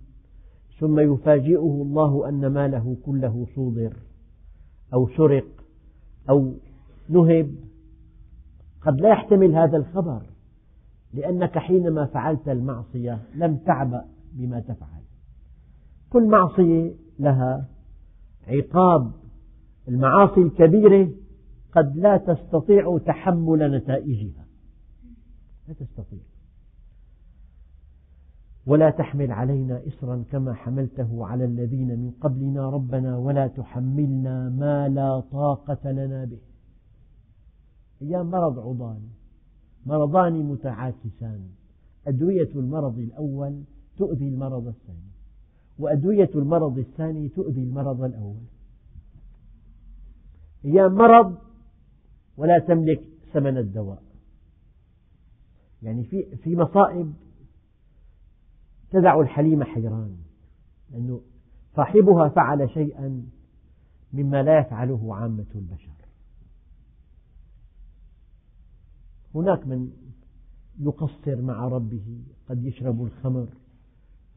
ثم 0.78 1.00
يفاجئه 1.00 1.82
الله 1.82 2.28
أن 2.28 2.46
ماله 2.46 2.96
كله 3.04 3.46
صودر 3.54 3.96
أو 4.94 5.08
سرق 5.08 5.46
أو 6.30 6.54
نهب. 7.08 7.54
قد 8.82 9.00
لا 9.00 9.08
يحتمل 9.08 9.54
هذا 9.54 9.76
الخبر 9.76 10.22
لأنك 11.12 11.58
حينما 11.58 12.06
فعلت 12.06 12.48
المعصية 12.48 13.22
لم 13.34 13.56
تعبأ 13.56 14.04
بما 14.32 14.60
تفعل. 14.60 15.02
كل 16.10 16.28
معصية 16.28 16.94
لها 17.18 17.68
عقاب. 18.46 19.12
المعاصي 19.88 20.40
الكبيرة 20.40 21.10
قد 21.72 21.96
لا 21.96 22.16
تستطيع 22.16 22.98
تحمل 22.98 23.76
نتائجها. 23.76 24.44
لا 25.68 25.74
تستطيع. 25.74 26.33
ولا 28.66 28.90
تحمل 28.90 29.32
علينا 29.32 29.82
إصرا 29.88 30.24
كما 30.32 30.54
حملته 30.54 31.26
على 31.26 31.44
الذين 31.44 31.88
من 31.88 32.10
قبلنا 32.20 32.70
ربنا 32.70 33.16
ولا 33.16 33.46
تحملنا 33.46 34.48
ما 34.48 34.88
لا 34.88 35.20
طاقة 35.20 35.90
لنا 35.90 36.24
به. 36.24 36.40
أيام 38.02 38.30
مرض 38.30 38.58
عضال 38.58 39.00
مرضان 39.86 40.32
متعاكسان. 40.32 41.48
أدوية 42.06 42.50
المرض 42.54 42.98
الأول 42.98 43.62
تؤذي 43.96 44.28
المرض 44.28 44.66
الثاني 44.66 45.10
وأدوية 45.78 46.30
المرض 46.34 46.78
الثاني 46.78 47.28
تؤذي 47.28 47.62
المرض 47.62 48.02
الأول. 48.02 48.42
أيام 50.64 50.94
مرض 50.94 51.34
ولا 52.36 52.58
تملك 52.58 53.00
ثمن 53.32 53.58
الدواء. 53.58 54.02
يعني 55.82 56.04
في 56.04 56.36
في 56.36 56.56
مصائب 56.56 57.12
تدع 58.94 59.20
الحليم 59.20 59.64
حيران 59.64 60.16
لأنه 60.90 61.20
صاحبها 61.76 62.28
فعل 62.28 62.70
شيئا 62.70 63.26
مما 64.12 64.42
لا 64.42 64.58
يفعله 64.58 65.14
عامة 65.14 65.46
البشر. 65.54 65.94
هناك 69.34 69.66
من 69.66 69.90
يقصر 70.80 71.42
مع 71.42 71.68
ربه 71.68 72.18
قد 72.48 72.64
يشرب 72.64 73.02
الخمر. 73.02 73.48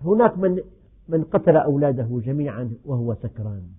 هناك 0.01 0.37
من 0.37 0.63
من 1.07 1.23
قتل 1.23 1.57
أولاده 1.57 2.21
جميعا 2.25 2.73
وهو 2.85 3.15
سكران. 3.15 3.69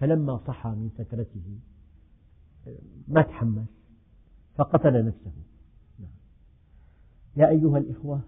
فلما 0.00 0.36
صحى 0.46 0.68
من 0.68 0.90
سكرته 0.98 1.58
ما 3.08 3.22
تحمس 3.22 3.68
فقتل 4.54 5.06
نفسه. 5.06 5.32
يا 7.36 7.48
أيها 7.48 7.78
الإخوة 7.78 8.20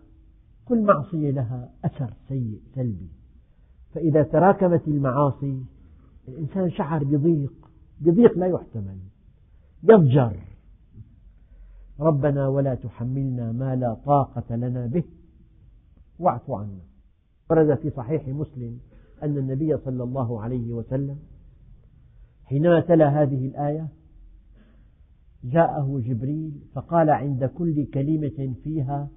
كل 0.64 0.82
معصية 0.82 1.30
لها 1.30 1.70
أثر 1.84 2.12
سيء 2.28 2.60
سلبي. 2.74 3.08
فإذا 3.94 4.22
تراكمت 4.22 4.88
المعاصي 4.88 5.62
الإنسان 6.28 6.70
شعر 6.70 7.04
بضيق 7.04 7.52
بضيق 8.00 8.38
لا 8.38 8.46
يحتمل 8.46 8.98
يضجر 9.82 10.36
ربنا 12.00 12.48
ولا 12.48 12.74
تحملنا 12.74 13.52
ما 13.52 13.76
لا 13.76 13.94
طاقة 13.94 14.56
لنا 14.56 14.86
به. 14.86 15.04
واعف 16.18 16.50
عنا. 16.50 16.80
ورد 17.50 17.78
في 17.78 17.90
صحيح 17.90 18.28
مسلم 18.28 18.78
أن 19.22 19.38
النبي 19.38 19.76
صلى 19.76 20.02
الله 20.02 20.42
عليه 20.42 20.72
وسلم 20.72 21.18
حينما 22.44 22.80
تلا 22.80 23.22
هذه 23.22 23.46
الآية 23.46 23.88
جاءه 25.44 26.00
جبريل 26.04 26.60
فقال 26.74 27.10
عند 27.10 27.44
كل 27.44 27.86
كلمة 27.86 28.54
فيها 28.64 29.08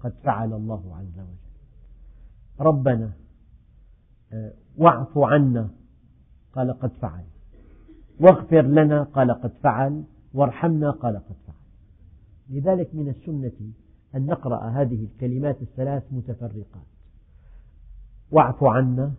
قد 0.00 0.12
فعل 0.24 0.52
الله 0.52 0.96
عز 0.96 1.18
وجل. 1.18 1.48
ربنا 2.60 3.12
آه، 4.32 4.52
واعف 4.76 5.18
عنا 5.18 5.70
قال 6.52 6.72
قد 6.72 6.90
فعل. 6.90 7.24
واغفر 8.20 8.62
لنا 8.62 9.02
قال 9.02 9.30
قد 9.30 9.52
فعل. 9.62 10.04
وارحمنا 10.34 10.90
قال 10.90 11.16
قد 11.16 11.36
فعل. 11.46 11.56
لذلك 12.50 12.94
من 12.94 13.08
السنة 13.08 13.72
أن 14.14 14.26
نقرأ 14.26 14.68
هذه 14.68 15.04
الكلمات 15.04 15.62
الثلاث 15.62 16.02
متفرقات. 16.12 16.86
واعف 18.30 18.64
عنا 18.64 19.12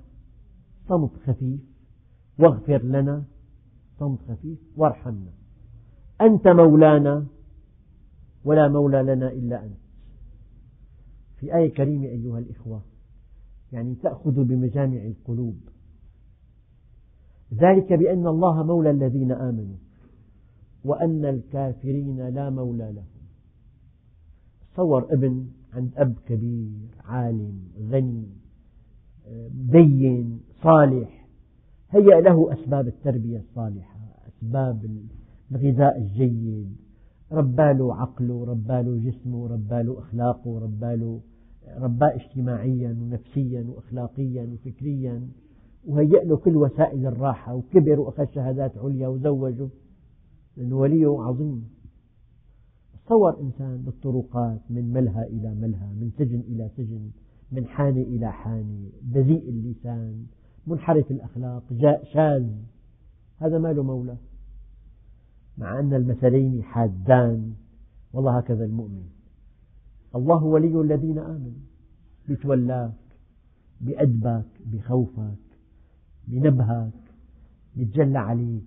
صمت 0.87 1.11
خفيف. 1.27 1.59
واغفر 2.39 2.83
لنا 2.83 3.23
صمت 3.99 4.19
خفيف. 4.29 4.59
وارحمنا. 4.77 5.31
أنت 6.21 6.47
مولانا 6.47 7.25
ولا 8.45 8.67
مولى 8.67 9.03
لنا 9.03 9.31
إلا 9.31 9.63
أنت. 9.63 9.88
في 11.39 11.55
آية 11.55 11.73
كريمة 11.73 12.05
أيها 12.05 12.39
الإخوة 12.39 12.81
يعني 13.71 13.95
تأخذ 13.95 14.43
بمجامع 14.43 15.01
القلوب. 15.05 15.57
ذلك 17.53 17.93
بأن 17.93 18.27
الله 18.27 18.63
مولى 18.63 18.91
الذين 18.91 19.31
آمنوا 19.31 19.77
وأن 20.85 21.25
الكافرين 21.25 22.29
لا 22.29 22.49
مولى 22.49 22.91
لهم. 22.91 23.05
تصور 24.73 25.13
ابن 25.13 25.47
عند 25.73 25.91
أب 25.95 26.15
كبير 26.25 26.87
عالم 27.05 27.59
غني 27.89 28.27
دين 29.51 30.39
صالح. 30.63 31.27
هيأ 31.89 32.21
له 32.21 32.53
أسباب 32.53 32.87
التربية 32.87 33.37
الصالحة 33.37 33.99
أسباب 34.27 35.05
الغذاء 35.51 35.97
الجيد. 35.97 36.75
رباله 37.31 37.95
عقله 37.95 38.45
رباله 38.45 39.11
جسمه 39.11 39.47
رباله 39.47 39.99
أخلاقه 39.99 40.59
رباله 40.59 41.21
رباه 41.77 42.15
اجتماعيا 42.15 42.97
ونفسيا 43.01 43.65
وأخلاقيا 43.67 44.49
وفكريا. 44.53 45.27
وهيأ 45.87 46.23
له 46.23 46.37
كل 46.37 46.55
وسائل 46.55 47.05
الراحة 47.05 47.55
وكبر 47.55 47.99
وأخذ 47.99 48.25
شهادات 48.25 48.77
عليا 48.77 49.07
وزوجه. 49.07 49.69
لأنه 50.57 50.75
وليه 50.75 51.21
عظيم. 51.21 51.69
تصور 53.05 53.41
إنسان 53.41 53.77
بالطرقات 53.77 54.61
من 54.69 54.93
ملهى 54.93 55.27
إلى 55.27 55.55
ملهى 55.55 55.93
من 56.01 56.11
سجن 56.17 56.39
إلى 56.39 56.69
سجن 56.77 57.09
من 57.51 57.65
حانة 57.65 58.01
إلى 58.01 58.31
حانة 58.31 58.89
بذيء 59.01 59.49
اللسان 59.49 60.25
منحرف 60.67 61.11
الأخلاق 61.11 61.63
شاذ. 62.13 62.47
هذا 63.37 63.57
ما 63.57 63.73
له 63.73 63.83
مولى 63.83 64.17
مع 65.59 65.79
أن 65.79 65.93
المثلين 65.93 66.63
حادان. 66.63 67.53
والله 68.13 68.37
هكذا 68.37 68.65
المؤمن. 68.65 69.09
الله 70.15 70.43
ولي 70.43 70.81
الذين 70.81 71.17
آمنوا. 71.17 71.61
بيتولاك 72.27 72.93
بأدبك 73.81 74.45
بخوفك 74.65 75.37
بنبهك 76.27 76.93
بيتجلى 77.75 78.19
عليك 78.19 78.63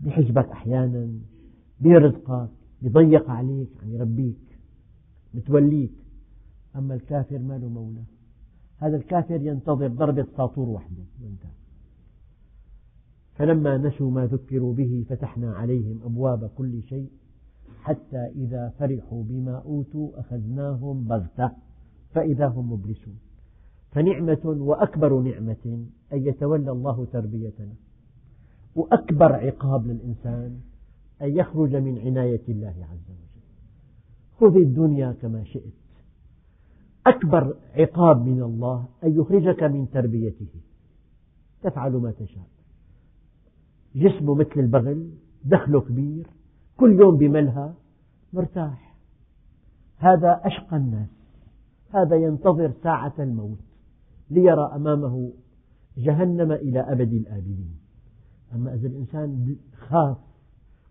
بحجبك 0.00 0.48
أحيانا 0.48 1.08
بيرزقك 1.80 2.50
بيضيق 2.82 3.30
عليك 3.30 3.68
يعني 3.82 3.94
يربيك 3.94 4.58
بتوليك. 5.34 5.92
أما 6.76 6.94
الكافر 6.94 7.38
ما 7.38 7.58
له 7.58 7.68
مولى 7.68 8.02
هذا 8.78 8.96
الكافر 8.96 9.40
ينتظر 9.40 9.88
ضربة 9.88 10.26
ساطور 10.36 10.68
وحده 10.68 11.04
وانتهى. 11.22 11.55
فلما 13.38 13.76
نسوا 13.76 14.10
ما 14.10 14.26
ذكروا 14.26 14.74
به 14.74 15.04
فتحنا 15.08 15.54
عليهم 15.54 16.00
أبواب 16.04 16.50
كل 16.56 16.82
شيء 16.82 17.10
حتى 17.82 18.26
إذا 18.36 18.72
فرحوا 18.78 19.22
بما 19.22 19.56
أوتوا 19.58 20.20
أخذناهم 20.20 21.04
بغتة 21.04 21.50
فإذا 22.10 22.46
هم 22.46 22.72
مبلسون. 22.72 23.18
فنعمة 23.90 24.40
وأكبر 24.44 25.20
نعمة 25.20 25.86
أن 26.12 26.26
يتولى 26.26 26.70
الله 26.70 27.06
تربيتنا. 27.12 27.74
وأكبر 28.76 29.32
عقاب 29.32 29.86
للإنسان 29.86 30.60
أن 31.22 31.36
يخرج 31.36 31.76
من 31.76 31.98
عناية 31.98 32.42
الله 32.48 32.74
عز 32.92 33.10
وجل. 33.10 33.42
خذ 34.40 34.56
الدنيا 34.56 35.12
كما 35.12 35.44
شئت. 35.44 35.72
أكبر 37.06 37.56
عقاب 37.74 38.26
من 38.26 38.42
الله 38.42 38.88
أن 39.04 39.20
يخرجك 39.20 39.62
من 39.62 39.90
تربيته. 39.90 40.48
تفعل 41.62 41.92
ما 41.92 42.10
تشاء. 42.10 42.55
جسمه 43.96 44.34
مثل 44.34 44.60
البغل 44.60 45.10
دخله 45.44 45.80
كبير 45.80 46.26
كل 46.76 47.00
يوم 47.00 47.16
بملهى 47.16 47.72
مرتاح. 48.32 48.96
هذا 49.96 50.40
أشقى 50.44 50.76
الناس. 50.76 51.08
هذا 51.90 52.16
ينتظر 52.16 52.72
ساعة 52.82 53.14
الموت 53.18 53.58
ليرى 54.30 54.70
أمامه 54.74 55.32
جهنم 55.96 56.52
إلى 56.52 56.80
أبد 56.80 57.12
الآبدين. 57.12 57.76
أما 58.54 58.74
إذا 58.74 58.88
الإنسان 58.88 59.56
خاف 59.76 60.18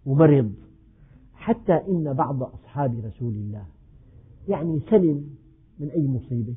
ومرض 0.06 0.53
حتى 1.34 1.74
إن 1.74 2.14
بعض 2.14 2.43
أصحاب 2.43 3.06
رسول 3.06 3.34
الله 3.34 3.66
يعني 4.47 4.80
سلم 4.89 5.30
من 5.80 5.89
أي 5.89 6.08
مصيبة 6.08 6.56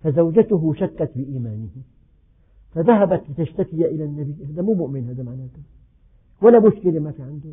فزوجته 0.00 0.74
شكت 0.74 1.12
بإيمانه. 1.16 1.70
فذهبت 2.74 3.22
لتشتكي 3.30 3.86
إلى 3.86 4.04
النبي. 4.04 4.44
هذا 4.44 4.62
مو 4.62 4.74
مؤمن 4.74 5.08
هذا 5.08 5.22
معناته. 5.22 5.62
ولا 6.42 6.60
مشكلة 6.60 7.00
ما 7.00 7.12
في 7.12 7.22
عنده. 7.22 7.52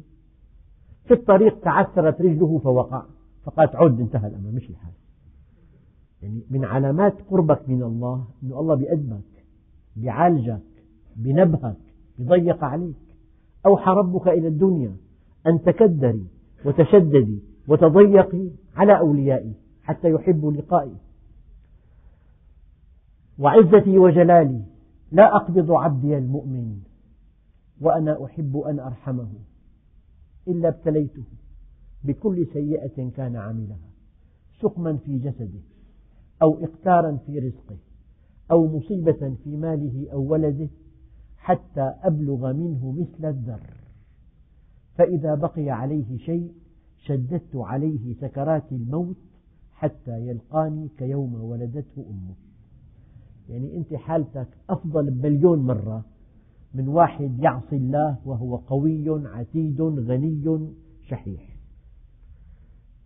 في 1.05 1.13
الطريق 1.13 1.59
تعثرت 1.59 2.21
رجله 2.21 2.57
فوقع. 2.57 3.03
فقالت 3.43 3.75
عد 3.75 3.99
انتهى 3.99 4.27
الأمر 4.27 4.51
مش 4.51 4.69
الحال. 4.69 4.93
يعني 6.21 6.41
من 6.49 6.65
علامات 6.65 7.13
قربك 7.29 7.69
من 7.69 7.83
الله 7.83 8.27
أن 8.43 8.51
الله 8.51 8.75
بيأدبك 8.75 9.45
بيعالجك 9.95 10.61
بنبهك 11.15 11.77
بيضيق 12.19 12.63
عليك. 12.63 12.95
أوحى 13.65 13.91
ربك 13.91 14.27
إلى 14.27 14.47
الدنيا 14.47 14.95
أن 15.47 15.61
تكدري 15.61 16.25
وتشددي 16.65 17.39
وتضيقي 17.67 18.49
على 18.75 18.99
أوليائي 18.99 19.53
حتى 19.83 20.09
يحبوا 20.09 20.51
لقائي. 20.51 20.95
وعزتي 23.39 23.97
وجلالي 23.97 24.61
لا 25.11 25.35
أقبض 25.35 25.71
عبدي 25.71 26.17
المؤمن 26.17 26.79
وأنا 27.81 28.25
أحب 28.25 28.57
أن 28.57 28.79
أرحمه 28.79 29.29
إلا 30.47 30.69
ابتليته 30.69 31.23
بكل 32.03 32.47
سيئة 32.53 33.09
كان 33.09 33.35
عملها 33.35 33.89
سقما 34.61 34.97
في 34.97 35.17
جسده 35.17 35.59
أو 36.41 36.63
إقتارا 36.63 37.17
في 37.25 37.39
رزقه 37.39 37.77
أو 38.51 38.77
مصيبة 38.77 39.35
في 39.43 39.57
ماله 39.57 40.11
أو 40.11 40.21
ولده 40.21 40.69
حتى 41.37 41.93
أبلغ 42.03 42.53
منه 42.53 42.91
مثل 42.91 43.29
الذر. 43.29 43.73
فإذا 44.95 45.35
بقي 45.35 45.69
عليه 45.69 46.17
شيء 46.17 46.53
شددت 46.97 47.55
عليه 47.55 48.13
سكرات 48.13 48.71
الموت 48.71 49.17
حتى 49.71 50.27
يلقاني 50.27 50.89
كيوم 50.97 51.33
ولدته 51.43 52.05
أمه. 52.09 52.48
يعني 53.49 53.77
أنت 53.77 53.93
حالتك 53.93 54.47
أفضل 54.69 55.11
بمليون 55.11 55.59
مرة 55.59 56.05
من 56.73 56.87
واحد 56.87 57.39
يعصي 57.39 57.75
الله 57.75 58.17
وهو 58.25 58.55
قوي 58.55 59.27
عتيد 59.27 59.81
غني 59.81 60.73
شحيح. 61.07 61.55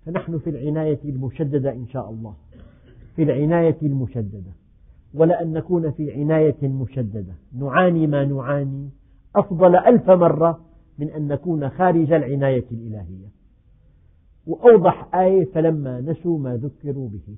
فنحن 0.06 0.38
في 0.38 0.50
العناية 0.50 1.00
المشددة 1.06 1.74
إن 1.74 1.88
شاء 1.88 2.10
الله. 2.10 2.36
في 3.16 3.24
العناية 3.24 3.78
المشددة. 3.82 4.52
ولأن 5.14 5.54
نكون 5.54 5.92
في 5.92 6.12
عناية 6.12 6.68
مشددة. 6.68 7.34
نعاني 7.54 8.08
ما 8.08 8.26
نعاني. 8.26 8.90
أفضل 9.36 9.76
ألف 9.76 10.10
مرة 10.10 10.66
من 11.00 11.10
أن 11.10 11.28
نكون 11.28 11.70
خارج 11.70 12.12
العناية 12.12 12.66
الإلهية. 12.72 13.28
وأوضح 14.48 15.16
آية 15.16 15.46
فلما 15.46 16.02
نسوا 16.02 16.40
ما 16.40 16.58
ذكروا 16.58 17.10
به. 17.10 17.36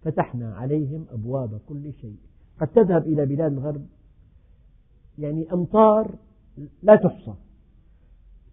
فتحنا 0.00 0.54
عليهم 0.54 1.06
أبواب 1.10 1.60
كل 1.68 1.92
شيء. 1.92 2.16
قد 2.60 2.66
تذهب 2.66 3.06
إلى 3.06 3.26
بلاد 3.26 3.52
الغرب. 3.52 3.86
يعني 5.18 5.52
أمطار 5.52 6.14
لا 6.82 6.96
تحصى. 6.96 7.34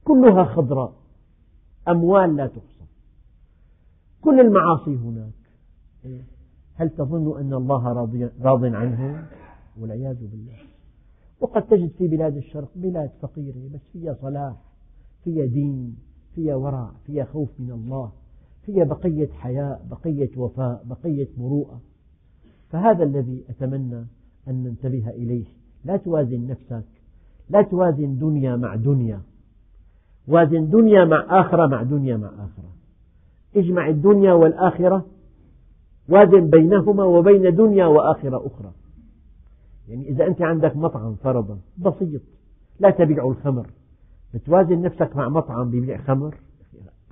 كلها 0.03 0.43
خضراء. 0.43 0.93
أموال 1.87 2.35
لا 2.35 2.47
تحصى. 2.47 2.85
كل 4.21 4.39
المعاصي 4.39 4.95
هناك. 4.95 5.31
هل 6.75 6.89
تظن 6.89 7.39
أن 7.39 7.53
الله 7.53 7.93
راض 8.41 8.65
عنهم 8.65 9.25
والعياذ 9.79 10.27
بالله. 10.27 10.57
وقد 11.41 11.67
تجد 11.67 11.91
في 11.97 12.07
بلاد 12.07 12.37
الشرق 12.37 12.69
بلاد 12.75 13.11
فقيرة 13.21 13.69
بس 13.73 13.79
فيها 13.93 14.13
صلاح 14.21 14.55
فيها 15.23 15.45
دين 15.45 15.97
فيها 16.35 16.55
ورع 16.55 16.91
فيها 17.05 17.25
خوف 17.25 17.49
من 17.59 17.71
الله 17.71 18.11
فيها 18.65 18.83
بقية 18.83 19.29
حياء 19.31 19.87
بقية 19.91 20.37
وفاء 20.37 20.83
بقية 20.85 21.27
مروءة. 21.37 21.81
فهذا 22.71 23.03
الذي 23.03 23.43
أتمنى 23.49 24.05
أن 24.47 24.63
ننتبه 24.63 25.09
إليه. 25.09 25.45
لا 25.85 25.97
توازن 25.97 26.47
نفسك 26.47 26.85
لا 27.49 27.61
توازن 27.61 28.17
دنيا 28.17 28.55
مع 28.55 28.75
دنيا. 28.75 29.21
وازن 30.27 30.69
دنيا 30.69 31.05
مع 31.05 31.41
آخرة 31.41 31.67
مع 31.67 31.83
دنيا 31.83 32.17
مع 32.17 32.27
آخرة. 32.27 32.71
اجمع 33.55 33.87
الدنيا 33.89 34.33
والآخرة 34.33 35.05
وازن 36.09 36.49
بينهما 36.49 37.03
وبين 37.03 37.55
دنيا 37.55 37.85
وآخرة 37.85 38.47
أخرى. 38.47 38.71
يعني 39.87 40.09
إذا 40.09 40.27
أنت 40.27 40.41
عندك 40.41 40.75
مطعم 40.75 41.15
فرضا 41.15 41.57
بسيط 41.77 42.21
لا 42.79 42.89
تبيع 42.89 43.27
الخمر. 43.27 43.67
بتوازن 44.33 44.81
نفسك 44.81 45.15
مع 45.15 45.29
مطعم 45.29 45.69
بيبيع 45.69 45.97
خمر 45.97 46.35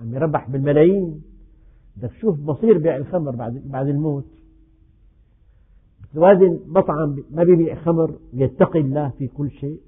عم 0.02 0.14
يربح 0.14 0.50
بالملايين. 0.50 1.22
بدك 1.98 2.12
تشوف 2.12 2.40
مصير 2.40 2.78
بيع 2.78 2.96
الخمر 2.96 3.36
بعد 3.36 3.62
بعد 3.66 3.88
الموت. 3.88 4.26
بتوازن 6.12 6.60
مطعم 6.68 7.16
ما 7.32 7.44
بيبيع 7.44 7.76
خمر 7.76 8.16
يتقي 8.34 8.80
الله 8.80 9.10
في 9.10 9.28
كل 9.28 9.52
شيء 9.52 9.80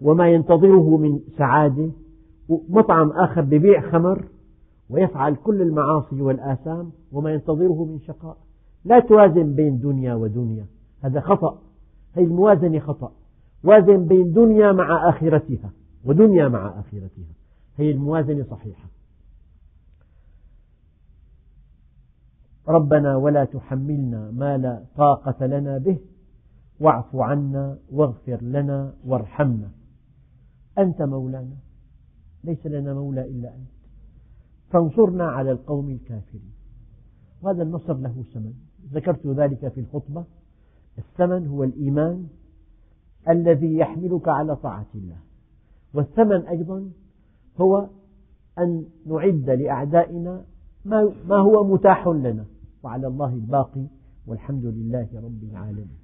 وما 0.00 0.28
ينتظره 0.28 0.96
من 0.96 1.20
سعادة 1.38 1.90
ومطعم 2.48 3.10
آخر 3.10 3.40
بيبيع 3.40 3.90
خمر 3.90 4.24
ويفعل 4.90 5.34
كل 5.34 5.62
المعاصي 5.62 6.22
والآثام 6.22 6.90
وما 7.12 7.32
ينتظره 7.32 7.84
من 7.84 8.00
شقاء. 8.00 8.36
لا 8.84 9.00
توازن 9.00 9.54
بين 9.54 9.78
دنيا 9.78 10.14
ودنيا. 10.14 10.66
هذا 11.02 11.20
خطأ. 11.20 11.58
هذه 12.12 12.24
الموازنة 12.24 12.78
خطأ. 12.78 13.12
وازن 13.64 14.06
بين 14.06 14.32
دنيا 14.32 14.72
مع 14.72 15.08
آخرتها 15.08 15.70
ودنيا 16.04 16.48
مع 16.48 16.68
آخرتها. 16.68 17.34
هي 17.76 17.90
الموازنة 17.90 18.44
صحيحة. 18.50 18.88
ربنا 22.68 23.16
ولا 23.16 23.44
تحملنا 23.44 24.30
ما 24.30 24.58
لا 24.58 24.84
طاقة 24.96 25.46
لنا 25.46 25.78
به 25.78 25.98
واعف 26.80 27.16
عنا 27.16 27.78
واغفر 27.92 28.42
لنا 28.42 28.94
وارحمنا. 29.06 29.70
أنت 30.78 31.02
مولانا 31.02 31.56
ليس 32.44 32.66
لنا 32.66 32.94
مولى 32.94 33.20
إلا 33.20 33.48
أنت. 33.48 33.74
فانصرنا 34.70 35.24
على 35.24 35.50
القوم 35.50 35.90
الكافرين. 35.90 36.52
وهذا 37.42 37.62
النصر 37.62 37.94
له 37.94 38.24
ثمن. 38.34 38.52
ذكرت 38.92 39.26
ذلك 39.26 39.68
في 39.68 39.80
الخطبة. 39.80 40.24
الثمن 40.98 41.46
هو 41.46 41.64
الإيمان 41.64 42.26
الذي 43.28 43.76
يحملك 43.76 44.28
على 44.28 44.56
طاعة 44.56 44.86
الله. 44.94 45.16
والثمن 45.94 46.46
أيضا 46.46 46.90
هو 47.60 47.88
أن 48.58 48.84
نعد 49.06 49.50
لأعدائنا 49.50 50.44
ما 50.84 51.36
هو 51.36 51.64
متاح 51.64 52.08
لنا. 52.08 52.44
وعلى 52.84 53.06
الله 53.06 53.34
الباقي 53.34 53.86
والحمد 54.26 54.64
لله 54.64 55.08
رب 55.14 55.42
العالمين. 55.50 56.03